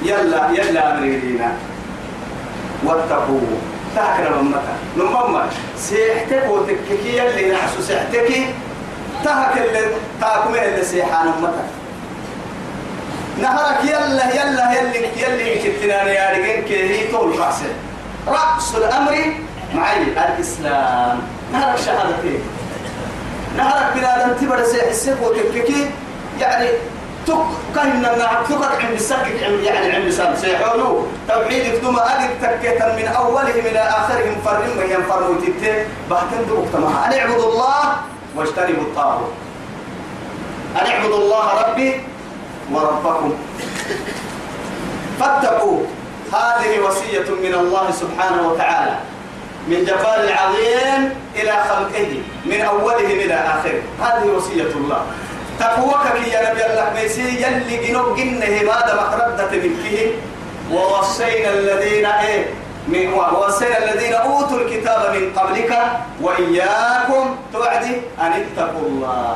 [0.04, 1.52] يلا يلا أمرينا
[2.84, 3.77] واتقوه.
[3.98, 8.46] تاكل ممتا نمما سيحتك وتككي اللي نحسو سيحتكي
[9.24, 9.88] تاكل اللي
[10.22, 11.64] تاكم اللي سيحان ممتا
[13.42, 17.70] نهرك يلا يلا يلي يلي كتنا يا رجال كي طول رأسه.
[18.28, 19.34] رأس الأمر
[19.76, 21.20] معي الإسلام.
[21.54, 22.42] نهرك شهادتين
[23.58, 25.90] نهرك بلاد تبر سيحسك وتككي
[26.40, 26.68] يعني
[27.28, 27.36] تك
[28.50, 34.36] تك عند السكك يعني عند سام سيحولو توحيد ثم أجد تكيتا من أولهم إلى آخرهم
[34.46, 35.86] فرم وين فرموا تبتي.
[36.10, 37.84] بهتن دوك تمام أن اعبدوا الله
[38.36, 39.34] واجتنبوا الطاغوت.
[40.82, 42.02] أن اعبدوا الله ربي
[42.72, 43.34] وربكم.
[45.20, 45.80] فاتقوا.
[46.34, 48.96] هذه وصية من الله سبحانه وتعالى.
[49.68, 51.02] من جبار العظيم
[51.36, 53.82] إلى خلقه من أولهم إلى آخره.
[54.02, 55.02] هذه وصية الله.
[55.60, 56.88] تقوك يا نبي الله.
[56.96, 60.00] ميسي يلي جنوب جنة ماذا مقردة منكه
[60.72, 62.46] ووصينا الذين إيه؟
[62.88, 65.72] من ووصينا الذين أوتوا الكتاب من قبلك
[66.22, 69.36] وإياكم توعدي أن اتقوا الله.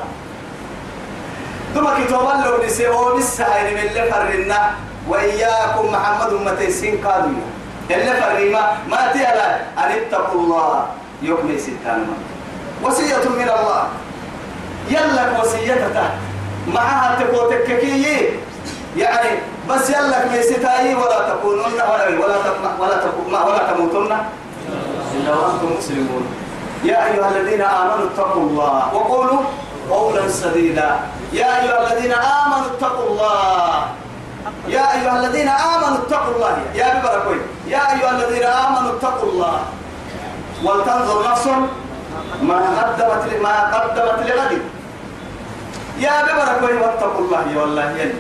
[1.76, 4.62] ثم كتاب الله نسيو نسهل من اللي فرنا
[5.10, 7.44] وإياكم محمد امتي قالوا
[7.92, 10.86] اللي فرما ما تيلا أن اتقوا الله.
[11.22, 12.08] يوم ستان
[12.84, 13.84] وصية من الله.
[14.90, 15.98] يلا وصيتك
[16.68, 18.30] معها تقوتك كي.
[18.98, 19.40] يعني
[19.70, 22.38] بس يلا ميستاي ولا تكونون ولا ولا
[22.80, 22.96] ولا
[23.28, 24.18] ولا, ولا تموتن.
[25.16, 26.24] الا وأنتم مسلمون.
[26.84, 29.42] يا أيها الذين آمنوا اتقوا الله وقولوا
[29.90, 31.00] قولا سديدا.
[31.34, 33.86] يا أيها الذين آمنوا اتقوا الله.
[34.68, 36.58] يا أيها الذين آمنوا اتقوا الله.
[36.76, 37.40] يا ببركوي.
[37.68, 39.60] يا أيها الذين آمنوا اتقوا الله.
[40.64, 41.48] ولتنظر نفس
[42.42, 44.62] ما قدمت ما قدمت لغد.
[46.00, 47.92] يا ببرك وي واتقوا الله يا والله.
[47.92, 48.14] يلي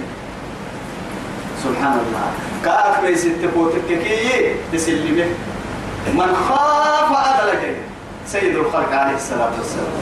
[1.63, 2.25] سبحان الله
[2.65, 5.29] كاك بيس التبوتك كي تسلمه
[6.13, 7.63] من خاف أدلج
[8.27, 9.93] سيد الخلق عليه الصلاة والسلام.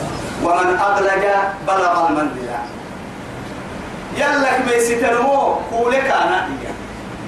[0.44, 1.26] ومن أدلج
[1.68, 2.60] بلغ المنزلة
[4.18, 6.50] يلك بيس تنمو كولك أنا.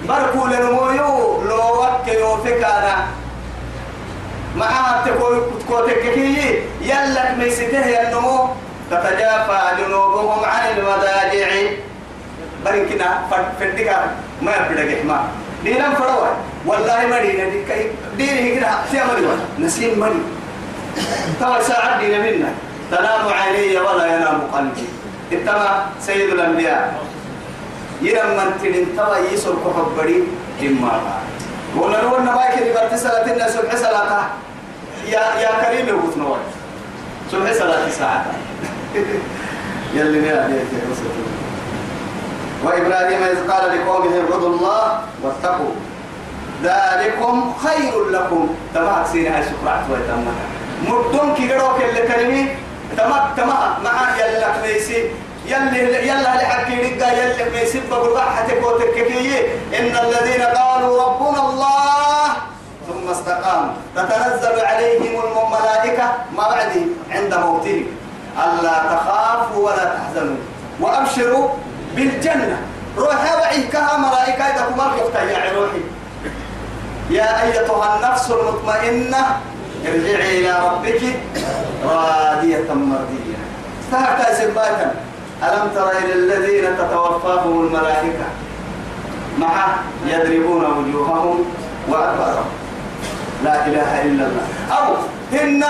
[0.07, 3.07] بر كول نمو يو لو وك يو فكانا
[4.55, 8.47] معها تقول تكوتك كي يلك بيس تهي النمو
[8.91, 11.49] تتجافى جنوبهم عن المضاجع.
[12.65, 13.09] بركنا
[13.59, 13.89] فردك
[14.41, 15.19] ما يبدأ حما
[15.63, 16.27] دينا فروا
[16.65, 17.45] والله ما دينا
[18.17, 19.25] دينا كده سيا مري
[19.59, 20.21] نسيم مري
[21.39, 22.51] ترى ساعة دينا منا.
[22.91, 24.85] تنام عيني ولا ينام قلبي.
[25.31, 27.01] اتما سيد الأنبياء.
[28.01, 30.23] يرم من تلين توا يسر كحب بري.
[30.61, 31.01] إما
[31.75, 34.23] ولا نقول نبايك اللي برتي صلاة الناس سبح صلاة
[35.07, 36.37] يا يا كريم يوقف نور
[37.31, 38.25] سبح صلاة ساعة
[39.95, 40.53] يلي نادي
[42.63, 45.71] وإبراهيم إذ قال لقومه اعبدوا الله واتقوا.
[46.63, 48.55] ذلكم خير لكم.
[48.75, 50.37] تبعك سينا هاي سكرات ويتمك
[50.87, 52.47] مدون كي قروك اللي كلمي
[52.97, 55.03] تمك تمك مع يلا ميسي.
[55.51, 58.97] يلي يلا لحكي رقا يلي ميسي بقول حتى كوتك
[59.79, 62.27] إن الذين قالوا ربنا الله
[62.87, 63.73] ثم استقاموا.
[63.95, 67.85] تتنزل عليهم الملائكة ما بعد عند موتهم.
[68.43, 70.39] ألا تخافوا ولا تحزنوا.
[70.79, 71.49] وأبشروا
[71.95, 72.57] بالجنة.
[72.97, 73.63] روحي وعي
[73.97, 74.85] ملائكة إذا كما
[75.31, 75.83] يا روحي.
[77.09, 79.39] يا أيتها النفس المطمئنة
[79.87, 81.01] ارجعي إلى ربك
[81.85, 83.39] راضية مرضية.
[83.83, 85.10] استهكا سباتا
[85.43, 88.25] ألم تر إلى الذين تتوفاهم الملائكة؟
[89.39, 89.65] مع
[90.05, 91.45] يضربون وجوههم
[91.89, 92.49] وأدبارهم.
[93.43, 94.47] لا إله إلا الله.
[94.71, 94.93] أو
[95.31, 95.63] هن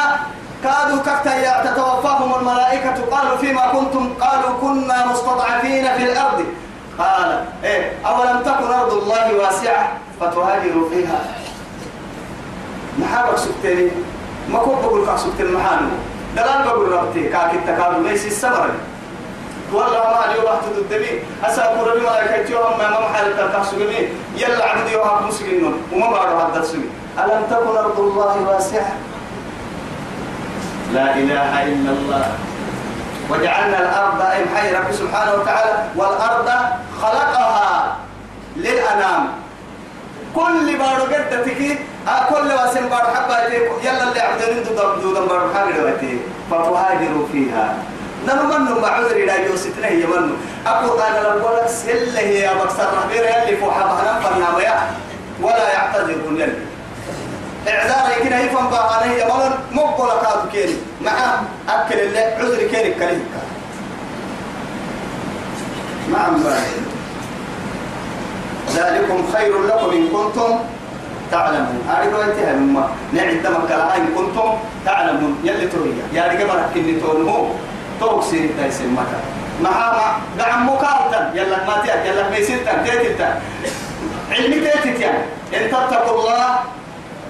[0.63, 6.45] كادوا كتا تتوفاهم الملائكة قالوا فيما كنتم قالوا كنا مستضعفين في الأرض.
[6.99, 11.19] قال إيه أولم تكن أرض الله واسعة؟ فتهاجروا فيها.
[12.99, 13.91] محابك سكتني
[14.49, 15.89] ما كنت بقول كاك سكتن محانو
[16.35, 18.69] دلال بقول ربتي كاك التكاد ليس السمر
[19.73, 24.07] والله ما اليوم رحت الدمي أسأل ربي ملائكة يوم ما محل سكتني
[24.37, 28.91] يلا عبد يوم مسكين وما بعد هذا السكين ألم تكن أرض الله واسعة؟
[30.93, 32.25] لا إله إلا الله.
[33.29, 36.49] وجعلنا الأرض أي محي رب سبحانه وتعالى والأرض
[37.01, 37.95] خلقها
[38.55, 39.23] للأنام.
[40.35, 43.37] كل بارو قد تكي آه كل واسم بارو حبا
[43.83, 46.19] يلا اللي عبدين دودم دودم بارو حاجة دواتي
[46.51, 47.75] فتهاجروا فيها.
[48.27, 50.35] نما منو ما عذر إلى يوسفنا هي منو
[50.67, 54.47] أبو قال الأول سل هي بكسر رحبير يلي فوحة بهنا فرنا
[55.41, 56.57] ولا يعتذرون يلي
[57.67, 60.75] إعذار يمكن هي فن باهانه هي ملن مقبل كادو كيني.
[61.01, 61.11] مع
[61.69, 63.25] أكل اللي عذر كيني كريم
[66.11, 66.43] نعم
[68.75, 70.59] ذلكم خير لكم إن كنتم
[71.31, 71.83] تعلمون.
[71.89, 74.49] هذه روايتها مما نعد دمك إن كنتم
[74.85, 75.39] تعلمون.
[75.43, 77.47] يلي ترويا يا رجال مركني تونمو
[78.01, 79.19] توكسي تايسين مكا
[79.63, 81.31] مع دعم مكالتا.
[81.33, 83.41] يلا ما تيا يلا ميسيتا تيتتا
[84.31, 86.59] علمي تيتت يعني إن تتقوا الله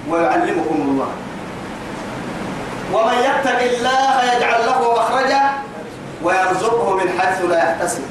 [0.09, 1.09] ويعلمكم الله.
[2.93, 5.41] ومن يتق الله يجعل له مخرجا
[6.23, 8.01] ويرزقه من حيث لا يحتسب.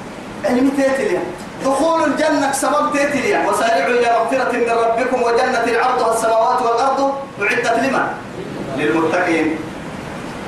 [0.45, 1.23] علم تيتليا
[1.65, 7.15] دخول الجنة سبب تيتليا وسارعوا إلى مغفرة من ربكم وجنة عرضها السماوات والأرض.
[7.43, 8.07] أعدت لمن؟
[8.77, 9.59] للمتقين.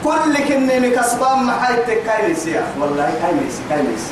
[0.05, 4.05] كل كنني كسبان ما حيتك كايميس يا والله كايميس كايميس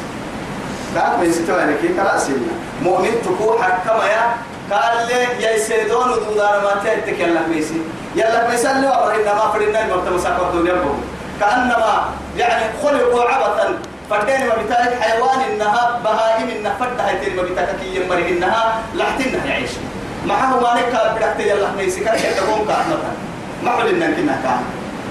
[0.95, 4.35] بعد ما يستوى لك كراسينا مؤمن تكون حكما يا.
[4.71, 7.81] قال لي يا سيدون ودار ما تيتك يلا ميسي
[8.17, 10.75] يلا ميسي اللي أمر إنما فرنا المرتبة ساقط الدنيا
[11.41, 12.05] كأنما
[12.37, 13.79] يعني خلقوا عبثا.
[14.11, 19.45] فردين ما بتاعك حيوان إنها بهائم إنها فرد هاي ما بتاعك كي يمري إنها لحتنا
[19.47, 19.71] يعيش.
[20.27, 23.13] معه ما نكال بدك يلا ميسي كان يتقوم كأنها
[23.63, 24.63] ما حل إنك إنها كان.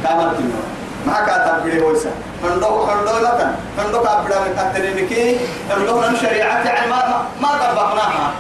[0.03, 0.68] كامل كنوا
[1.07, 2.11] ما كاتب بلي ويسا
[2.43, 5.37] فندو فندو مثلا فندو كابدا من كاترين مكي
[5.69, 8.31] فندو نم شريعة يعني ما ما طبقناها.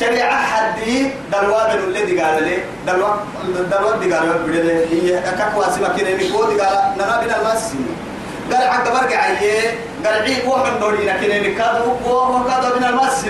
[0.00, 2.58] شريعة حدي دلوا بن الذي قال لي.
[2.86, 3.08] دلوا
[3.70, 7.72] دلوا دي قال بدي لي هي كاكوا سما كده مكو دي قال ننا بنا الماس
[8.52, 13.24] قال حق برجع عيه قال عيب وحن دورينا كده مكادو وكادو بنا الماس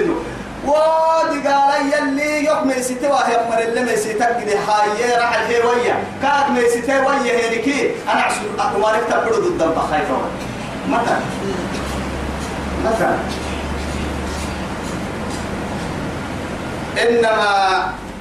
[0.66, 6.98] ودي قال يلي يوم ميسيتي وهي أمر اللي ميسيتك دي هاي راح الهيوية كاد ميسيتي
[6.98, 10.16] وهي هيركي أنا عشان أقوالك تبرد ضد البخايفة
[10.88, 11.16] متى
[12.85, 13.11] متى
[17.03, 17.50] إنما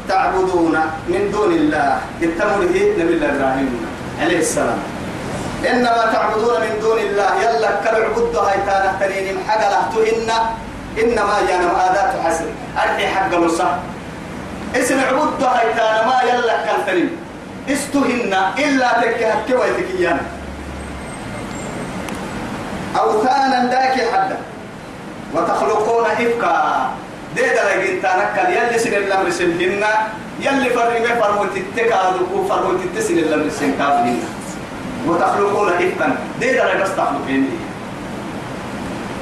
[0.09, 0.75] تعبدون
[1.07, 1.97] من دون الله.
[2.21, 3.85] اتمره نبي الله إبراهيم
[4.21, 4.79] عليه السلام.
[5.69, 7.29] إنما تعبدون من دون الله.
[7.43, 10.29] يلا كالعبد هاي تانا تنين محقلة تهن.
[11.01, 12.45] إنما يانا آدات حسن
[12.77, 13.71] أرحي حق مصح
[14.75, 15.67] اسم عبد هاي
[16.05, 17.09] ما يلا كالتنين
[17.69, 20.19] استهن إلا تكي هكي ويتكيان
[22.99, 24.37] أوثانا داكي حدا.
[25.33, 26.91] وتخلقون إفكا.
[27.35, 29.83] دي دلقين تانكال يلي سن الأمر سنهن
[30.39, 34.19] يلي فرمي فرمو تتكادو فرمو تتسن الأمر سنكافهن
[35.07, 36.07] وتخلقون إفكا.
[36.39, 37.49] دي دلق استخلقين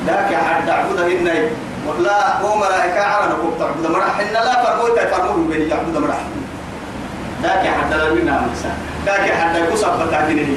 [0.07, 1.49] لكن حد تعبدهن
[1.99, 6.17] لا هو ملائكة على نقوم تعبد مرح إن لا فرمو تفرمو به يعبد مرح
[7.43, 8.71] لكن حد لا منا مسا
[9.07, 10.55] لكن حد يكون صبتا هي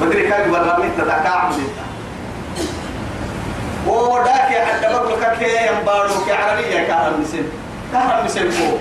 [0.00, 1.52] ودري كاك برامي تتكاعب
[3.86, 7.42] وداك حتى بقول كي ينبارو كعربية كهرب مسن
[7.92, 8.76] كهرب مسن فو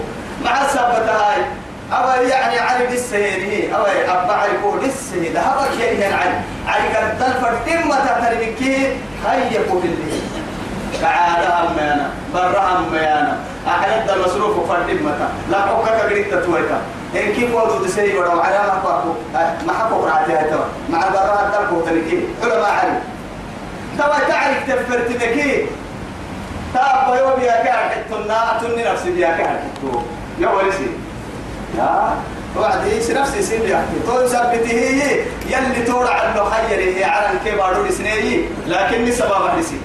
[0.45, 1.41] مع السبت هاي.
[1.93, 6.39] أو يعني علي السهيري أو أبا عيكو للسهير هذا كي يعني علي.
[6.67, 8.61] علي قد الفرد إما تتربك
[9.25, 10.21] هاي يقول اللي
[11.01, 13.37] كعادة أميانا برا أميانا.
[13.67, 16.81] أحلت المصروف فرد متى لا حكك قريت تتويتا
[17.15, 19.17] إن كيف وضو تسيري ولو على ما حقوق
[19.67, 22.99] ما حقوق رعاتها مع برا الدركو تنكي علماء علي.
[23.97, 25.65] توا تعرف تفرت ذكي
[26.73, 30.01] تاب يوم يا كار حتنا تني نفسي يا كار حتو
[30.39, 30.87] يا ولسي
[31.77, 32.17] يا
[32.57, 38.45] وعدي نفسي سين يا تو يثبته هي يلي تورع عنه خير هي على الكبار سنيي
[38.67, 39.79] لكني سبب نسي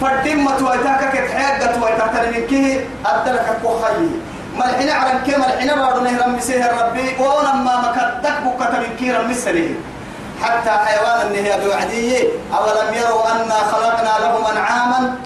[0.00, 4.08] فردين ما تويتاك كتحيق تويتاك من كيه؟ أدلك كوخي
[4.56, 7.16] ملحنا على كي ملحنا بارو نهرم مسيه ربي.
[7.18, 9.74] ونما مكدك بكتا من كيرا مسليه
[10.42, 12.18] حتى حيوان النهي بوعديه
[12.54, 15.16] أولم يروا أنا خلقنا لهم أنعاما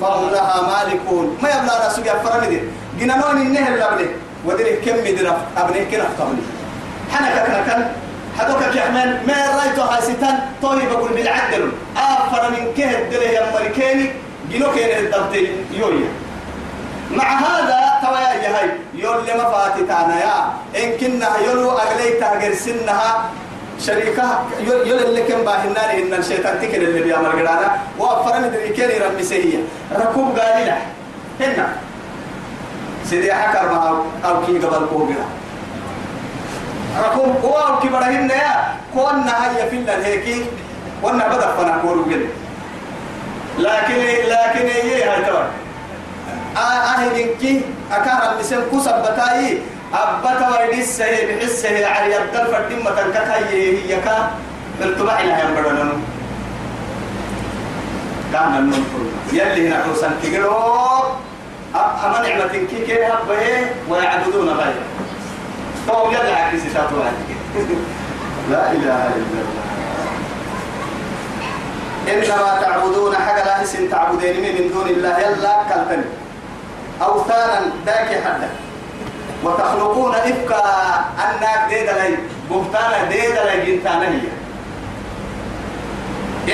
[0.00, 1.38] فهم لها مالكون.
[1.42, 2.60] ما يبلغ ناس يا فرمدي
[3.00, 4.08] جنانون النهي اللي
[4.48, 6.42] ودري كم مدرف أبني كنا فتمني
[7.12, 7.92] حنا كنا كان
[8.38, 11.72] حدوك يا حمان ما رايتو هاي ستان طيب بقول بالعدل.
[11.96, 14.06] آفر من كهد دله يا مريكاني
[14.52, 16.10] جنو كين الدبتين يويا.
[17.10, 20.36] مع هذا توايا هاي يقول لي ما فاتتانا يا.
[20.80, 22.54] إن كنا يلو أغليتها غير
[23.86, 24.26] شريكة
[24.66, 27.78] يقول اللي كم باهنا إن الشيطان تكل اللي بيعمل قرانا.
[27.98, 29.58] وأفرم دريكين رمي سهية
[29.92, 30.78] ركوب قال له
[31.40, 31.66] هنا.
[33.10, 35.26] سيدي حكر ما أو كي قبل كوبرا
[37.04, 40.46] ركوب هو أو كي برهن يا كون هيا في الله هيك
[41.02, 42.26] وأنا بدأ فنا كورو قل
[43.58, 43.94] لكن
[44.28, 45.46] لكن هي هاي ترى؟
[46.56, 47.60] أهل إنكي
[47.92, 49.58] أكهر المسلم كسبتاي
[49.94, 54.30] أبتا ويدسه بحسة على يبدل فردمة ككاي هي كا
[54.80, 55.92] التبع لها ينبرنا
[58.32, 61.27] كان النمطر يلي هنا حسن كيرو
[61.74, 64.84] أما نعمة كي كي هبه ويعبدون غيره.
[65.86, 66.96] تو يلا عكسي تاتو
[68.50, 69.64] لا إله إلا الله.
[72.08, 75.18] إنما تعبدون حاجة لا اسم تعبدين من دون الله.
[75.18, 76.04] يلا كالتن
[77.02, 78.48] أوثانا داكي حدا
[79.44, 80.64] وتخلقون إفكا.
[81.24, 82.16] أنك ديدا لي
[82.50, 84.47] بهتانا ديدا لي جنتانا هي.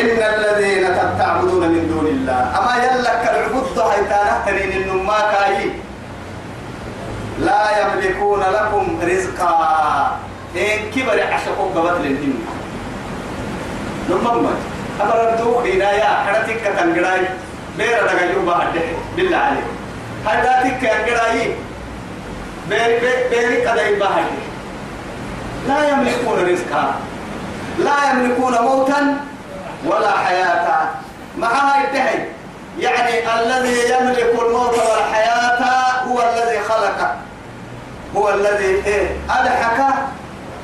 [0.00, 0.84] إن الذين
[1.18, 2.40] تعبدون من دون الله.
[2.58, 5.70] أما يلا كالعبد هيتانا تنين النما كاي
[7.38, 9.54] لا يملكون لكم رزقا.
[10.56, 12.46] إن كبر عشقوا قبط للدين
[14.10, 14.46] نمم
[15.02, 17.20] أمر دوك هنا يا حرتك كتنقراي
[17.78, 19.64] بير دقا يوبا هده بالله عليك
[20.26, 21.38] حرتك كتنقراي
[22.70, 23.46] بير بير بير
[23.90, 24.42] يوبا هده
[25.68, 26.94] لا يملكون رزقا.
[27.78, 29.16] لا يملكون موتا.
[29.86, 30.88] ولا حياة.
[31.38, 32.24] معها ينتهي
[32.78, 35.60] يعني الذي يملك الموت والحياة
[36.08, 37.16] هو الذي خلق.
[38.16, 39.94] هو الذي إيه؟ أضحك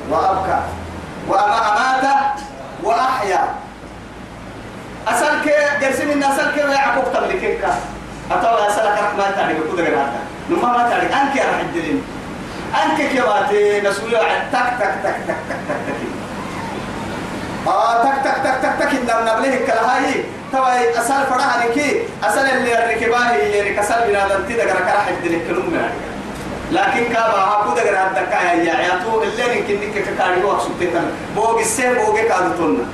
[0.09, 0.59] وأبكى.
[1.27, 2.39] وأمات
[2.83, 3.55] وأحيا.
[5.07, 7.65] أسألك جرسي من أسألك يا عقوب تملكك
[8.31, 12.03] أتوا أسألك تعرف كده غير هذا نما ما تعرف أنك يا رح الدين
[12.83, 16.10] أنك كباتي مسؤولية عن تك تك تك تك تك تك تك.
[17.67, 22.83] آه تك تك تك تك تك إن نبله كلهاي توا أسأل فرها نكي أسأل اللي
[22.83, 25.75] الركباه اللي كسل بنا دمتي دقرا كرح الدين كلهم.
[25.75, 25.93] يعني
[26.71, 31.01] لكن كابا هاكو دقرا هدكا يا عياتو اللي نكي نكي كاري وقت سبتنا.
[31.35, 32.85] بوغ السيب بوغ كادتونا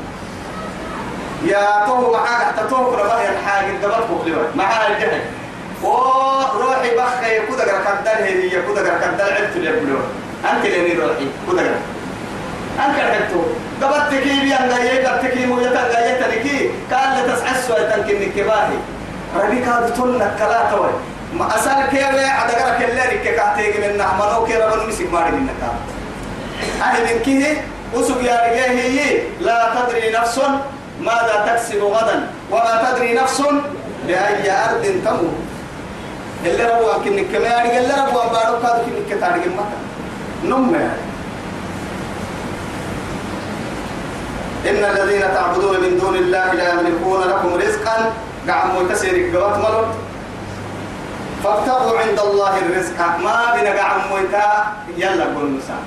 [1.46, 5.22] يا تو معاك حتى تو كنا ما هي الحاجة دبر بقلبك معاك الجهل
[5.84, 7.40] وروحي بخي.
[7.48, 10.04] كودا غير كدل هي كودا غير كدل عدت اللي يقولون
[10.52, 11.28] أنت اللي روحي.
[11.50, 11.76] كودا غير
[12.86, 13.42] أنت عدتو
[13.82, 16.70] دبرت كي بي أن جاي دبرت كي مو يتا جاي تنكي.
[16.92, 18.78] قال لا تسعى سوى تنكي نكباهي
[19.36, 20.90] ربي كاد تقول كلا توي
[21.34, 25.62] ما أسأل كي بي عدغرك اللي رك كاتيك من نحمنو كي ربنا مسك ماري منك
[26.82, 27.62] أهل من كيه؟
[27.94, 30.40] وسق يا رجال هي لا تدري نفس
[31.02, 32.28] ماذا تكسب غدا.
[32.52, 33.42] وما تدري نفس
[34.08, 35.38] بأي أرض تموت.
[36.46, 39.78] اللي ربوا كنك كما يعني اللي ربوا بارو كادو كنك تاريخ مكة
[40.44, 40.76] نم
[44.70, 48.14] إن الذين تعبدون من دون الله لا يملكون لكم رزقا.
[48.48, 49.84] قعم متسيرك قوات ملو
[51.44, 53.00] فابتغوا عند الله الرزق.
[53.24, 54.48] ما بنا قعم ميتا
[54.98, 55.78] يلا قول نسا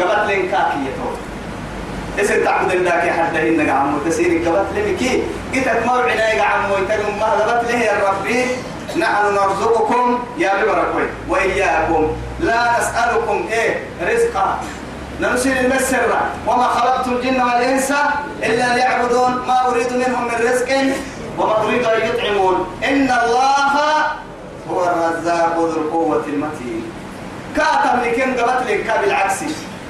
[0.00, 1.16] قبت لين كاكي يتوب
[2.20, 5.22] اسم تعبد الله كي حد هنا قعم متسيرك قبت لين كي.
[5.54, 8.40] قلت موعنا قعم ميتا ما قبت له يا ربي؟
[8.96, 10.18] نحن نرزقكم.
[10.38, 12.12] يا ببركوي وإياكم.
[12.40, 14.58] لا نسألكم إيه؟ رزقا.
[15.20, 17.92] نرسل المسر وما خلقت الجن والإنس
[18.42, 20.68] إلا ليعبدون ما أريد منهم من رزق
[21.38, 22.66] وما أريد أن يطعمون.
[22.84, 23.72] إن الله
[24.70, 26.92] هو الرزاق ذو القوة المتين.
[27.56, 29.40] كاتم لكن قبت لك بالعكس.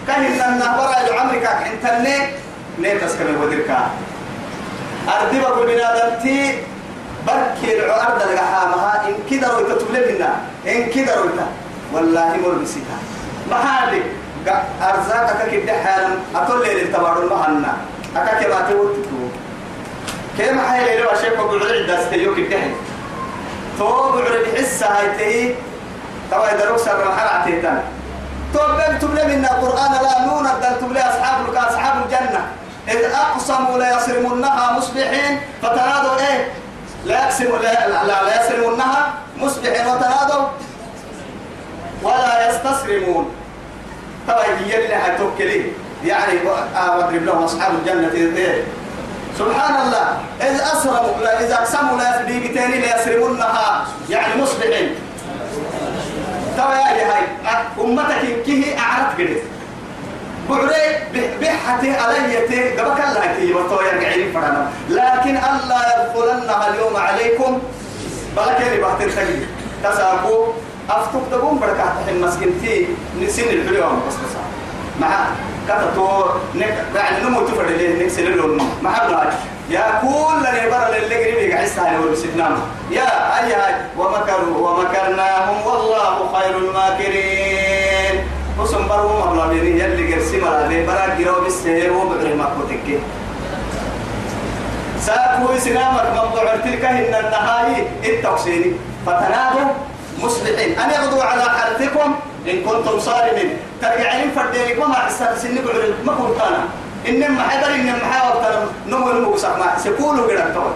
[0.07, 2.17] كهن النهبرة لعمرك حنتني
[2.79, 3.91] نيتس كما ودركا
[5.09, 6.59] أردبك بنادمتي
[7.27, 10.37] بركي العرض لقحامها إن كده رويتا
[10.67, 11.47] إن كده رويتا
[11.93, 12.97] والله مر بسيطة
[14.47, 17.73] ما أرزاقك كده حالا أطول لي للتبارو المهنة
[18.17, 19.29] أكا كباتي وتتو
[20.39, 22.59] كيما حي لي وشيك وقعد عدة ستيو كده
[23.79, 25.55] تو بعد بحسة هاي تهي
[26.31, 27.83] توا يدروك سر محل عتيتان
[28.55, 32.47] تو بل تبلي من القرآن لا نون الدل تبلي أصحاب لك أصحاب الجنة.
[32.89, 36.49] إذ أقسموا لا يصرمنها مصبحين فتنادوا إيه؟
[37.05, 40.47] لا يقسم لا, لا, لا يسرمونها مصبحين وتنادوا
[42.03, 43.35] ولا يستصرمون
[44.29, 45.73] طبعا هي اللي هتوكلي
[46.05, 48.65] يعني واضرب لهم أصحاب الجنة إيه؟
[49.39, 54.95] سبحان الله اذ أسرموا لا إذا أقسموا لا بيجتاني لا يسرمونها يعني مصبحين.
[56.59, 57.23] طبعا يا هاي
[57.81, 59.39] أمتك كيه أعرف قريب
[60.49, 62.37] بعري بحتي علي
[62.81, 64.71] قبك الله كي وتو يرجعين فرنا.
[64.89, 67.59] لكن الله يدخلنها اليوم عليكم.
[68.37, 69.47] بلكني بحت تجي
[69.85, 70.53] تساقو
[70.91, 72.87] أفتك تقوم بركة تحن مسكنتي
[73.23, 74.37] نسين الحلوة بس بس
[75.01, 75.27] مع
[75.69, 76.25] كتتو
[76.55, 79.33] نك يعني نمو تفرد ليه نكسر اللون مع بلاج.
[79.71, 82.59] يا كل اللي برا اللي قريب يقعس على ورسدنا
[82.91, 83.09] يا
[83.39, 88.25] أي هاي ومكروا ومكرناهم والله خير الماكرين.
[88.59, 90.87] وسم برو مبلا بيني يلي قرسي مرا لي.
[90.87, 93.01] برا جراو بالسهر وبعري ما كوتك
[95.01, 98.73] ساكو سنامك مبضوع تلك هن النهاي التقسيني
[99.07, 99.71] فتنادوا.
[100.23, 102.15] مصلحين أن يغدوا على حرثكم
[102.49, 103.59] إن كنتم صارمين.
[103.83, 105.65] ترجعين فردينكم ما حسنا سنك
[106.05, 106.63] ما كنت أنا.
[107.09, 108.69] إنما حدر إنما حاول.
[108.89, 110.71] نمو نمو بسق ما سكولوا قد أنتوا.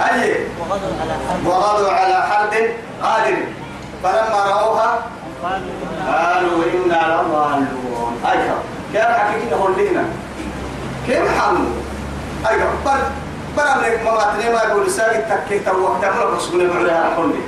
[0.00, 0.46] أي.
[1.46, 2.54] وغدوا على حرد
[3.02, 3.36] قادر
[4.02, 4.98] فلما رأوها
[6.08, 8.20] قالوا إنا لضالون.
[8.30, 8.38] أي
[8.92, 10.04] كيف حكينا هولينا
[11.06, 11.64] كيف حمو
[12.50, 12.98] أي بر
[13.56, 14.12] بر أمريك ما
[14.52, 17.42] ما يقول ساقي تكي تو وقت أمرك رسول بعلها حولي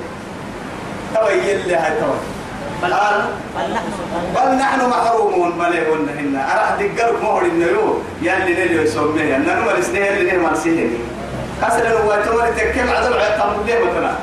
[1.15, 2.17] توي اللي هاي توي
[2.83, 2.93] بل
[4.35, 8.01] بل نحن محرومون مليون هنا أرح دقرك مهر النيو.
[8.21, 9.35] يلي نلي يسميه.
[9.35, 10.99] أننا نمر سنين اللي نمر سنين
[11.61, 14.13] كسر هو تمر تكيم عدم عقام ليه مثلا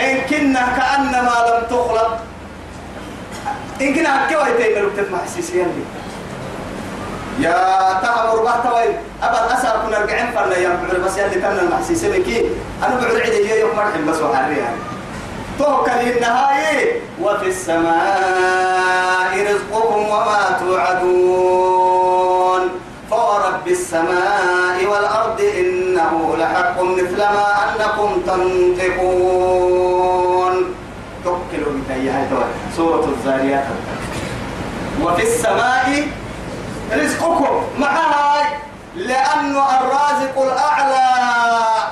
[0.00, 2.20] إن كنا كأنما لم تخلق.
[3.80, 5.84] إن كنا كيف يتيمر بتسمع حسيسيا لي
[7.40, 7.52] يا
[8.02, 12.50] تهمر بحت وين أبى أسأل كنا رجعين فرنا يا بس يلي كنا المحسيسين كي؟
[12.82, 14.76] أنا بعد عيد يوم مرحب بس وحري يعني.
[15.58, 22.06] توكل النهاية وفي السماء رزقكم وما توعدون.
[23.10, 29.74] فورب السماء والأرض إنه لحق مثل ما أنكم تنطقون.
[31.24, 32.26] توكلوا بتايها
[32.76, 33.64] سورة الزاريات.
[35.02, 36.08] وفي السماء
[36.92, 38.60] رزقكم معها
[38.96, 41.08] لأنه الرازق الأعلى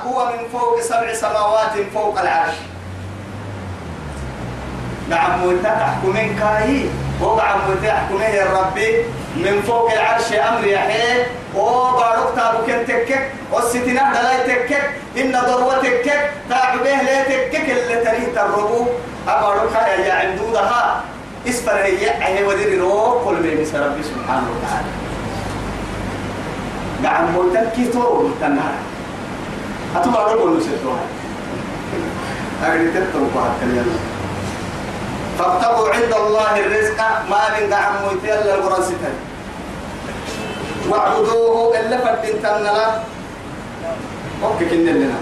[0.05, 2.55] هو من فوق سبع سماوات فوق العرش.
[5.09, 6.85] نعم تحكمين كاي
[7.21, 9.03] وقع تحكمين يا ربي
[9.35, 11.25] من فوق العرش أمر يحيي
[11.55, 18.85] وبارك تابوك تكك والستنا دلاي تكك إن ضروة تكك تعبه لا تكك اللي تريه تربو.
[19.27, 19.73] أبارك
[20.05, 21.01] يا عندودها
[21.47, 24.87] إسفر هي هي ودير رو كل بس ربي سبحانه وتعالى.
[27.03, 28.75] نعم متكي تو تنهار
[29.95, 31.05] أتبع ربو نسيتوها
[32.63, 33.85] أغني تتركوا هكذا
[35.39, 36.97] فابتغوا عند الله الرزق
[37.29, 38.83] ما من دعم ميتيل القرآن
[40.89, 42.87] واعبدوه إلا فدين تنلا
[44.43, 45.15] أوكي كنا لنا.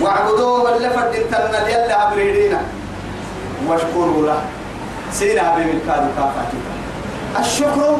[0.00, 2.60] واعبدوه إلا فدين تنلا يلا عبريدينا
[3.68, 4.40] واشكروا له.
[5.12, 6.64] سينا بمن كادوا كافاتك
[7.40, 7.98] الشكر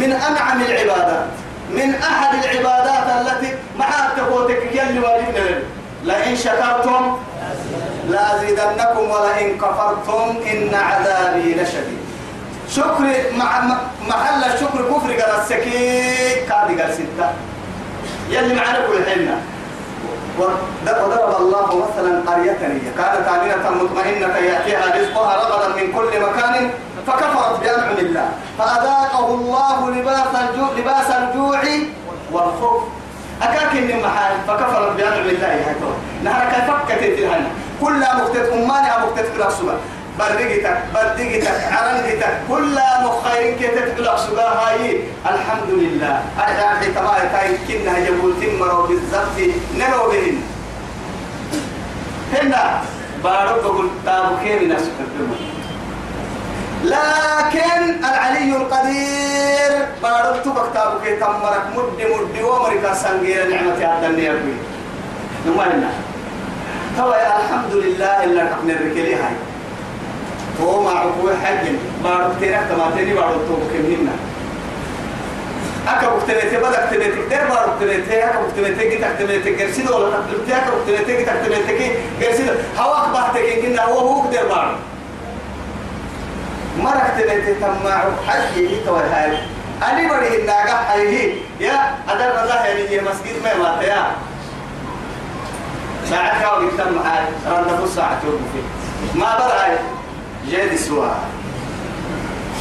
[0.00, 1.26] من أنعم العبادات
[1.70, 5.58] من أحد العبادات التي مع تقوتك يلي واجبنا
[6.04, 7.16] لئن شكرتم
[8.08, 12.02] لأزيدنكم ولئن كفرتم إن عذابي لشديد.
[12.70, 13.04] شكر
[13.36, 13.62] مع
[14.08, 17.28] محل الشكر كفر قال السكين كادي قال ستة.
[18.30, 19.38] يلي معنا كل حنا
[20.38, 22.58] وضرب الله مثلا قرية
[22.98, 26.70] كانت آمنة مطمئنة يأتيها رزقها رغدا من كل مكان
[27.06, 28.28] فكفرت بأنعم الله.
[28.58, 31.60] فأذاقه الله لباس الجوع لباس الجوع
[32.32, 32.82] والخوف.
[33.42, 35.74] أكاك إن محال فكفرت بأنعم الله يا
[36.24, 37.50] نهار كيف فكت تلهنا
[37.82, 39.76] كلها مكتت أمانها مكتت كلا سبا
[40.18, 47.58] بردقتك بردقتك عرنقتك كلها مخيرين كي تتبلغ سبا هاي الحمد لله أرجع في تمام تاي
[47.68, 49.36] كنا جبول تمروا بالزبط
[49.78, 50.38] نلو بهن.
[52.32, 52.82] هنا.
[53.24, 54.82] بارك بقول تابو كيمي ناس
[56.84, 59.72] لكن العلي القدير
[60.02, 60.42] بارك
[61.04, 64.54] كي تمرك مد مد ومرك سنجير نعمة هذا النيابي
[65.46, 65.90] نمالنا
[66.96, 69.36] توا الحمد لله إلا نحن الركلي هاي.
[70.60, 71.66] هو مع عقوة حج
[72.04, 74.12] بارك تيرك تما تاني بارك توبك مننا
[75.88, 80.70] أكا بكتبتي بدك تبتي كتير بارك تبتي أكا بكتبتي جيت تبتي جرسيد ولا تبتي أكا
[80.70, 84.76] بكتبتي جيت تبتي جرسيد هواك بحتك إن هو هو كتير بارك
[86.78, 89.38] مرك تبتي تما حج يجي توا هاي.
[89.82, 93.82] أنا بدي الناقة هاي يا أدر الله يعني مسجد ما مات
[96.12, 96.60] ساعة كاو
[96.92, 98.64] معاي رد نص ساعة توقف
[99.14, 99.76] ما برأي
[100.50, 101.08] جيد سوا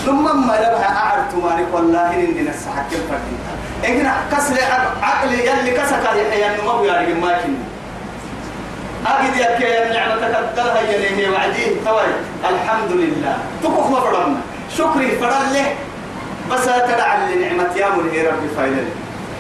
[0.06, 3.40] ثم ما لبها أعرت مالك والله إن دين الساعة كم فردين
[3.86, 4.56] إن كسر
[5.02, 7.56] عقلي يلي كسك يحيى النمو يا رجل ما كني.
[9.08, 12.12] أجد يا كي نعمة تقدرها يليه وعديه توي
[12.50, 13.38] الحمد لله.
[13.64, 14.42] تكوخ ما فرنا
[14.78, 15.76] شكري فرن له
[16.52, 18.84] بس تدع لنعمة يا مرهي ربي فايدة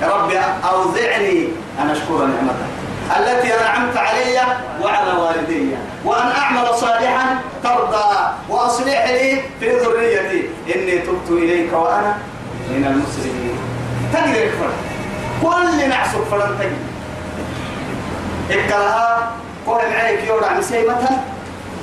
[0.02, 0.40] يا ربي
[0.70, 1.48] أوزعني
[1.82, 2.71] أن أشكر نعمتك.
[3.18, 4.42] التي أنعمت علي
[4.82, 8.16] وعلى والدي وأن أعمل صالحا ترضى
[8.50, 10.50] وأصلح لي في ذريتي.
[10.76, 12.18] إني تبت إليك وأنا
[12.70, 13.58] من المسلمين.
[14.14, 14.78] تقدر فرق
[15.42, 16.92] كل نعسك فرن تقدر
[18.52, 19.32] إكلها
[19.68, 21.10] قول معيك يورع مسيمة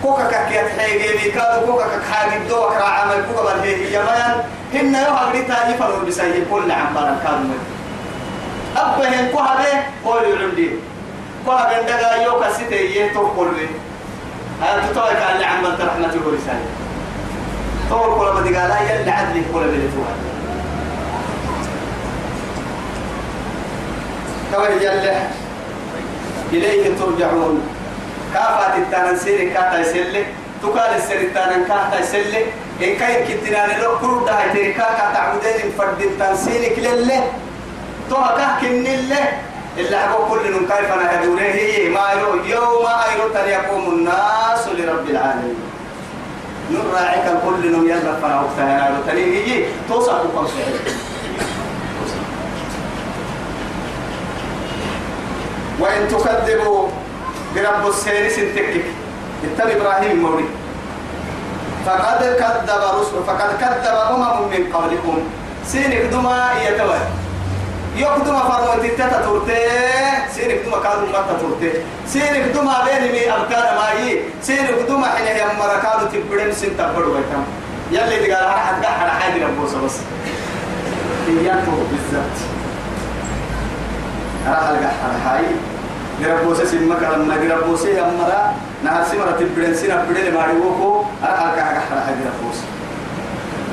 [0.03, 4.43] كوكا كاكيات حيجي ميكادو كوكا كاكحاجي دوك راعمل كوكا بالهي يمان
[4.74, 7.49] هن يوها قريتا يفروا بسيه كل عم بارك كادو
[8.76, 10.81] أبهن كوها به قول يعمدين
[11.49, 13.68] كوها بندقا يوكا ستي يهتو قلبي
[14.62, 16.66] هاي تتوى كان اللي عملت رحمته ورسالة
[17.90, 20.14] طول كل ما تقال هاي اللي عدلك كل بلتوها
[24.55, 25.16] كوي يلي
[26.53, 27.68] إليه ترجعون.
[28.34, 30.24] كافات التنسير كاتا يسلي.
[30.62, 32.42] تقال السر التنن كاتا يسلي.
[32.82, 37.32] إن كاين كتنا لو كرد هاي تركا كاتا عودين فرد التنسير كلله
[38.11, 39.28] توها كهكن الله
[39.79, 45.57] إلا أقول كل من كيف أنا هدوره ما يوم أيرو يقوم الناس لرب العالمين.
[46.70, 50.47] نراعيك الكل نم يلا فنا وقتها يا تري توصل كم
[55.81, 56.89] وإن تكذبوا
[57.55, 58.85] برب السير سنتكك
[59.45, 60.45] اتبع إبراهيم مولي.
[61.87, 65.18] فقد كذب رسل فقد كذب أمم من قبلكم.
[65.66, 66.99] سينك دما يتوى
[67.97, 69.59] يقدم فرمت تتا تورتي
[70.34, 71.72] سينك دما كادو متا تورتي
[72.07, 77.45] سينك دما بين مي أبكار ماي سينك دما حين هي مركادو تبدن سن تبدو بيتام
[77.93, 79.97] يلي تقال أنا حد قاعد حاجة ربوس بس
[81.28, 82.36] إياكو بالذات
[84.47, 84.91] أنا هلقى
[85.26, 85.45] هاي
[86.22, 91.62] نربوسه سمك لما نربوسه أمرا نهار سمرة تبدن سنة بدن ما يوكو أنا هلقى
[92.07, 92.68] هاي نربوسه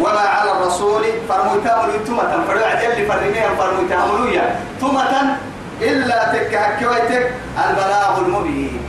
[0.02, 5.38] وما على الرسول فرموتا ملوتمة فروا عدل فرميها فرموتا ملويا تمة
[5.82, 7.32] إلا تكهكويتك
[7.70, 8.80] البلاغ المبين.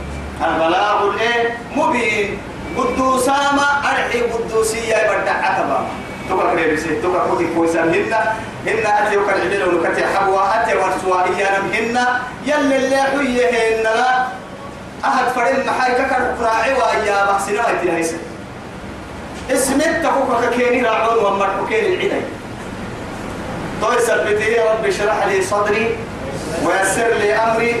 [0.45, 2.37] البلاغ الايه مبين.
[2.77, 5.79] قدوسا ما أرحي قدوسية بدع عتبا.
[6.29, 8.13] تبقى كريبسي تبقى كوكي كويسا هن
[8.67, 11.97] هن أتي وكان عدل ونكتي حبوا أتي ورسوا إيانا هن
[12.45, 14.25] يلي اللي حيه هن لا.
[15.05, 18.17] أحد فرين محايكا كان راعي وإيا بحسنا هاي هيسن
[19.51, 22.21] اسمت تقوك كيني راعون ومرحو كيني العدي
[23.81, 25.95] طوي سبتي يا رب اشرح لي صدري
[26.65, 27.75] ويسر لي أمري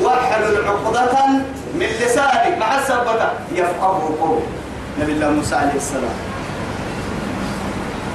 [0.00, 1.26] وأحلل عقدة
[1.74, 2.56] من لساني.
[2.56, 4.42] مع السبتة يفقه قولي
[5.00, 6.16] نبي الله موسى عليه السلام.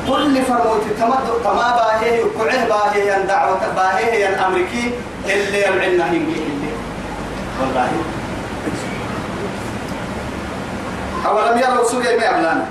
[0.08, 4.92] كل فرموت تمد تما باهي وكعه باهي ين دعوة باهي ين أمريكي
[5.26, 6.72] اللي يمعنا هنجي اللي.
[7.62, 7.90] والله.
[11.28, 12.66] أولم يروا سوريا ما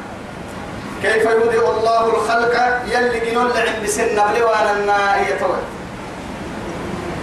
[1.03, 2.55] كيف يبدئ الله الخلق
[2.87, 5.41] يلي جنون لعب بسن وأنا النائية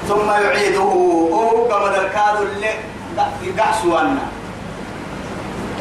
[0.08, 0.80] ثم يعيده.
[0.80, 2.74] هو قمد الكاد اللي
[3.42, 4.20] يقعسوانا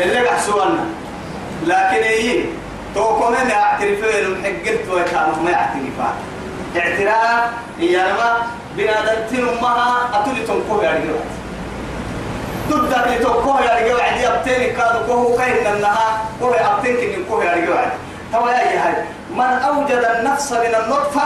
[0.01, 0.85] اللي قعسوانا.
[1.67, 2.45] لكن إيه؟
[2.95, 6.15] توكم أنا اعترفين محقلت ويتامه ما يعترفان.
[6.77, 8.47] اعتراف هي لما
[8.77, 11.03] بنادمتين أمها أتولي تنكوه يا
[12.71, 17.53] ضدك لتوكوه يا رجال عدي أبتين كادو كوه كاين النها كوه أبتين كن كوه يا
[17.53, 17.91] رجال عدي.
[18.33, 18.95] توا يا هاي
[19.31, 21.23] من أوجد النفس من النطفة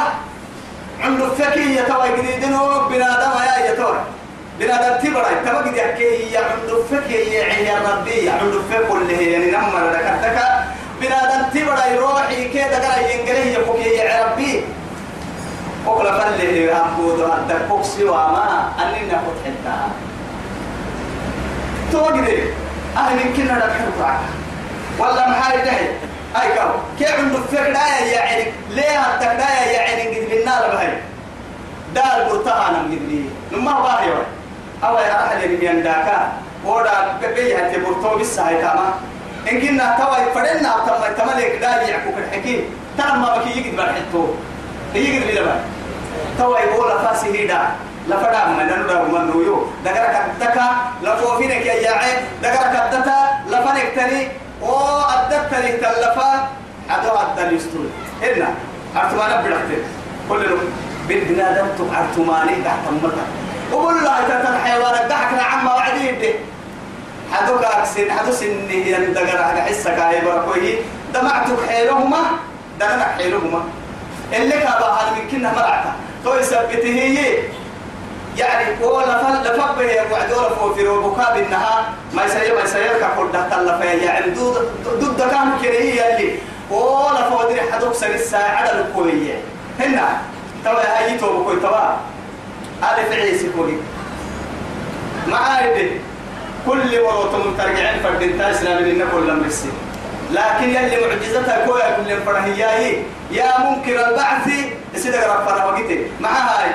[1.00, 2.56] عنده فكية توا جديدين
[2.90, 3.94] بنادم يا يا توا
[4.60, 9.90] بنادم تبرع توا قد يحكي عنده فكية يا ربي عنده فك اللي هي يعني نمر
[9.92, 10.38] ذكرتك
[11.00, 14.64] بنادم تبرع يروحي كده قال ينقله يفكي يا ربي.
[15.86, 19.88] وكل فله أبود هذا كوكسي وما أننا فتحتها
[21.92, 22.38] توقدي
[22.96, 24.18] أهل كنا نحب
[24.98, 25.88] ولا محاي دهي.
[26.42, 27.78] أي كم؟ كيف عنده فكرة
[28.12, 30.88] يا عينك ليه هالتكرايا يا عينك قد بالنار بهاي.
[31.94, 34.12] دار قرطها أنا قد لي نما باهي
[34.84, 36.32] أو يا أحد اللي ينداكا
[36.66, 38.92] ودا بقي هتي برتو بس هاي تمام
[39.52, 42.64] إن كنا توا فرنا تما تملك دالي يعكوك الحكيم.
[42.98, 44.26] ترى ما بكي يقد بالحتو
[44.94, 45.60] يقد لي لبا
[46.38, 47.60] توا يقول فاسي هيدا.
[48.08, 50.08] لفدا من نندا من نويو دغرا
[50.40, 50.66] كدكا
[51.02, 54.28] لفوفينك يا جاعي دغرا كدتا لفنك تري
[54.62, 56.48] أو ادت تري تلفا
[56.90, 57.86] ادو ادل يستول
[58.22, 58.48] هنا
[58.96, 59.70] ارتمانا بدحت
[60.28, 60.42] كل
[61.08, 63.24] بالبنادم آدم تقعرتماني تحت متا
[63.72, 66.34] وقول لا تتن حيوانك ضحكنا عما وعدي يدي
[67.32, 70.74] حدوك أكسين حدو سني يندقر على حسك هاي بركوه
[71.14, 72.18] دمعتك حيلهما
[72.80, 73.64] دمعتك حيلهما
[74.32, 75.92] اللي كابا هذا من كنا مرعتا
[76.24, 77.38] تو يثبته
[78.36, 83.32] يعني هو لفل لفب هي وعدور فو في ربكا بالنها ما يسير ما يسير كقول
[83.32, 84.68] ده تلا في يعني ضد
[85.00, 86.38] ضد كان كريه اللي
[86.72, 89.40] هو لفو دري حدوك سن الساعة على الكوية
[89.80, 90.08] هنا.
[90.64, 91.90] توا هاي تو بكوي توا
[92.82, 93.72] ألف عيسى كوي
[95.28, 95.78] ما عارف
[96.66, 99.68] كل مرة ترجعين فردين تاسنا من إنك كل مرسي
[100.32, 104.48] لكن يلي معجزتها كوي كل فرهياي يا منكر البعث.
[104.96, 106.70] سيدك ربنا وقتي مع هاي.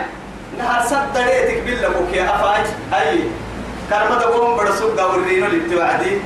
[0.57, 2.65] نهار صد ريتك بالله بوك يا أفاج.
[2.93, 3.19] أي
[3.89, 6.17] كرمة قوم برسوك قورينو للتوعدي.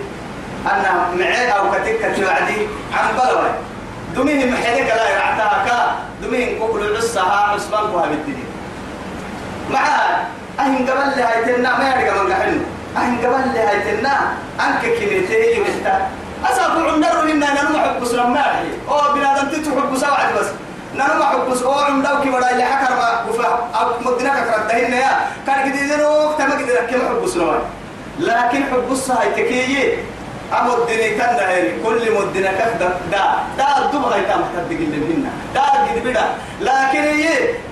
[0.66, 3.52] أنا معي أو كتك توعدي عن بلوي
[4.16, 8.48] دمهم محيلك لا يرعتها كا دمهم كوكل عصها عثمان كوها بالدنيا.
[9.72, 9.86] مع
[10.60, 12.62] أهن قبل لها يتنع ما يرجع من قحنه
[12.98, 16.10] أهن قبل لي هايتنا أنك كنيتي يمتا
[16.46, 20.48] أسافو عمدر إننا ننمى حب سلمان أو بنادم تتحب سواعد بس.
[20.96, 23.70] نرمى حبس أو عمدو كي ولا اللي حكر ما وفا
[24.06, 25.12] مدنا كثرت دهنا يا.
[25.48, 27.60] كان كده يدرو تما كده كم حبس نوع
[28.20, 29.98] لكن حبس هاي تكيي.
[30.60, 33.24] أمو الدنيا كان هاي كل مدنا كذا دا.
[33.58, 36.26] دا الدم هاي تام تبدي اللي منا دا قد بدا
[36.62, 37.28] لكن هي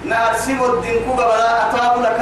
[0.05, 2.20] نارسيم الدين كوبا بلا أطاب لك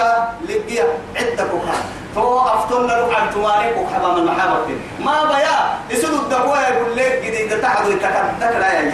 [0.49, 0.85] لقيا.
[1.15, 1.75] عدة كوكا.
[2.15, 4.67] تو أفتن لك عن تماري كوكا من محابة
[4.99, 5.57] ما بيا.
[5.89, 8.91] يسود الدقوة يقول لك جديد تحدو يتكتك لا يعني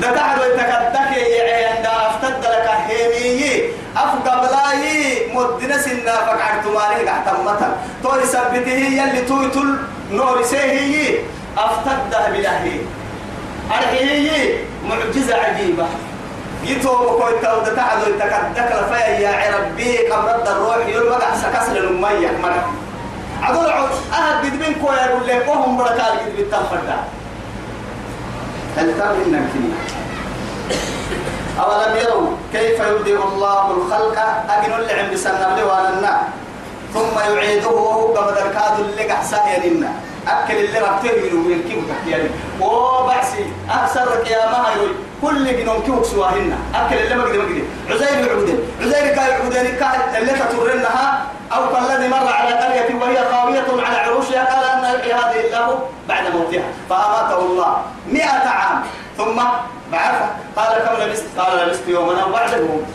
[0.00, 3.62] دتعد ويتكدك عند أفتد لك هيمي
[3.96, 9.78] افقى بلاي مدنا سنة فقعد تماري قحت متا تو يثبته يلي تويتل
[10.10, 11.18] نور سيهي.
[11.58, 12.76] أفتد بلاهي
[13.70, 15.86] أرحيه معجزة عجيبة.
[16.64, 22.72] يتوب كوي تو دتعد ويتكدك لفيا يا ربي قبرد الروح يلمقع سكسر المية مرة.
[23.42, 26.90] عدول عود أهد بدبين كوي يقول لك وهم بركال قد بالتنفرد
[28.76, 29.50] هل ترى إنك
[31.60, 34.18] أولم يروا كيف يبدئ الله الخلق؟
[34.50, 36.22] أجن اللي عم بسنة لوانا
[36.94, 37.70] ثم يعيده
[38.16, 39.92] قبل الكاد اللي قحسا يننا
[40.28, 42.28] أكل اللي ربته من ويركب تحياني
[42.60, 44.94] وبعسي أكثر يا ما هيروي
[45.24, 50.32] كل جنون كيوك سواهن أكل اللي مقدر مقدر عزير يعودن عزير كاي يعودن كاي اللي
[50.32, 54.84] تطرنها أو كالذي مر على قرية وهي خاوية على عروشها قال أن
[55.18, 56.64] هذه الله بعد موتها.
[56.90, 58.82] فأماته الله مئة عام.
[59.18, 59.42] ثم
[59.92, 60.26] بعثه.
[60.56, 62.86] قال كم لبست؟ قال لبست يوما أو بعد يوم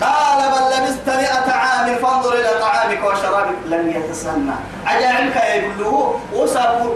[0.00, 1.96] قال بل لبست مئة عام.
[1.96, 3.56] فانظر إلى طعامك وشرابك.
[3.66, 4.54] لن يتسنى.
[4.86, 6.94] عجائبك يقول له وسابوا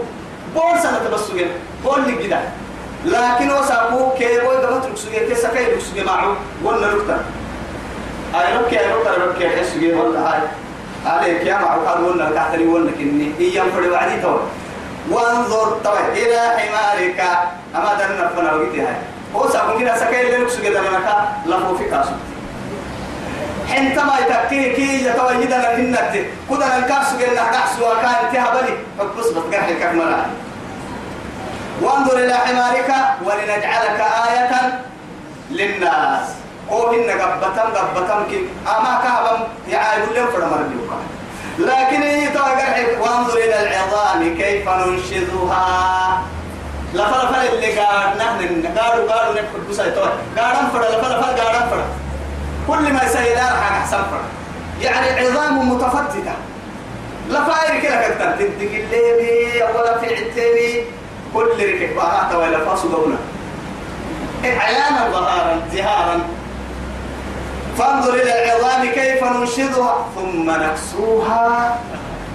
[0.55, 1.47] بول سنة تبسوين
[1.83, 2.39] بول كده
[3.05, 7.17] لكن وسابوا كي بول دمت ركسوين كي سكي ركسوين معه؟ ولا نكتر
[8.35, 10.39] أي ركي أي نكتر ركي حسوين ولا هاي؟
[11.05, 14.37] عليك يا معه قال ولا كحتري ولا كني إيام فري وعدي تو.
[15.09, 17.19] وانظر طيب إلى حمارك.
[17.75, 18.95] أما درنا فنا وقتي هاي.
[19.35, 22.11] هو سابون كده سكاي اللي نكسو كده لنا لفو في كاسو
[23.69, 26.11] حينما يتكيه كي يتوجد لنا النت
[26.49, 30.25] كده الكاسو كده نحسو وكان تهبلي فبص بتقرح الكاميرا
[31.81, 32.91] وانظر إلى حمارك
[33.23, 34.79] ولنجعلك آية
[35.51, 36.27] للناس.
[36.71, 38.47] هو إن قبتم قبتم كي.
[38.67, 40.63] أما كهبم يعايد لهم فرمر
[41.59, 46.21] لكن يتوقع وانظر إلى العظام كيف ننشذها
[46.93, 51.83] لفلفل اللي قاعد نحن قاعدوا قاعدوا نكتب بس يتوه قاعد أنفر لفلفل قاعد أنفر.
[52.67, 54.21] كل ما يسير حاجة أحسن فر
[54.81, 56.33] يعني عظام متفتتة.
[57.29, 60.85] لفاير كده كتر تدق الليلي ولا في عتيني.
[61.33, 63.17] كل ركب بارات ولا فاسو دونا
[64.43, 66.19] عيانا ظهارا زهارا.
[67.77, 71.77] فانظر إلى العظام كيف ننشدها ثم نكسوها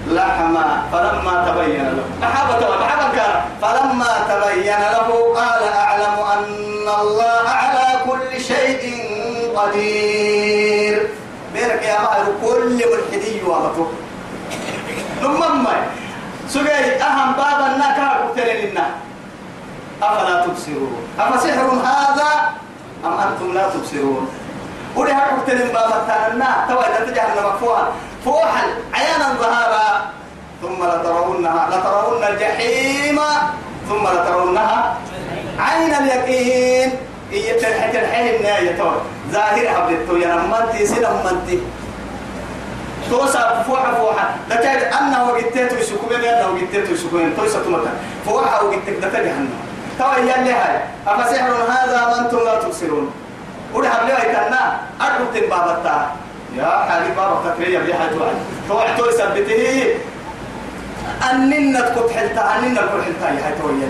[0.07, 0.67] لحما.
[0.91, 8.41] فلما تبين له محبة محبة كان فلما تبين له قال أعلم أن الله على كل
[8.41, 8.81] شيء
[9.55, 11.09] قدير.
[11.53, 13.87] بيرك يا مهر كل ملحدي وامته
[15.23, 15.67] نمم.
[16.49, 18.85] سجي أهم بابا النكار قتلنا
[20.03, 22.29] أفلا تبصرون؟ أفسحر هذا
[23.05, 24.29] أم أنتم لا تبصرون؟
[24.95, 27.87] ولي هاك بابا تانا توا إذا تجعلنا مكفوها.
[28.25, 30.11] فوحل عيانا ظهارا
[30.61, 33.19] ثم لترونها لترون الجحيم
[33.89, 34.97] ثم لترونها
[35.59, 36.91] عين اليقين.
[37.31, 38.79] إيه تلحق الحين النهاية
[39.31, 41.59] ظاهر حبلتو يا نمنتي سنمنتي
[43.09, 44.29] توسع فوحة فوحة.
[44.49, 47.91] لكاد أنه وقتيتو يسكوين أنه وقتيتو يسكوين توسع تمتا
[48.25, 49.49] فوحة وقتك دتا جهنم
[49.99, 50.77] توا هي اللي هاي.
[51.07, 53.11] أفسحر هذا وأنتم لا تبصرون.
[53.73, 56.11] وده حبلي كنا أربط بابتا
[56.57, 58.35] يا حالي بابا تكريا بيها توعد.
[58.69, 59.95] توعد توسع بته
[61.31, 63.89] أننا تكون حلتا أننا تكون حلتا يا تويا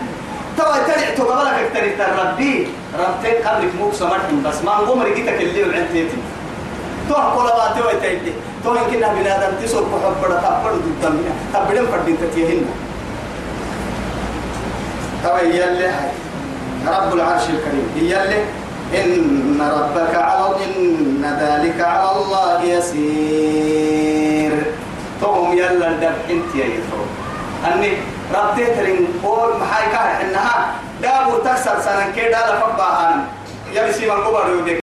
[0.57, 2.67] توا ترى تو قبلك ترى ربي.
[2.99, 6.17] ربتك قبلك مو سمعتم بس ما نقوم رجيتك اللي وعنتيتي
[7.09, 8.33] تو كل ما تو تيجي
[8.67, 12.61] تو يمكن بنادم تسوق بحب بڑا تبڑ ضد منها تبڑم فردين تتيهن
[15.23, 15.91] توا يلي
[16.87, 17.87] رب العرش الكريم.
[17.95, 18.39] يلي
[18.99, 24.53] إن ربك على إن ذلك على الله يسير.
[25.21, 27.01] توم يلا دب انت يا يتو
[27.67, 27.91] أني
[28.35, 30.57] ربتي ترين قول محاي كاه إنها
[31.01, 33.07] دابو تكسر سنة كده لفبها
[33.91, 34.86] سيما الكبر يوديك.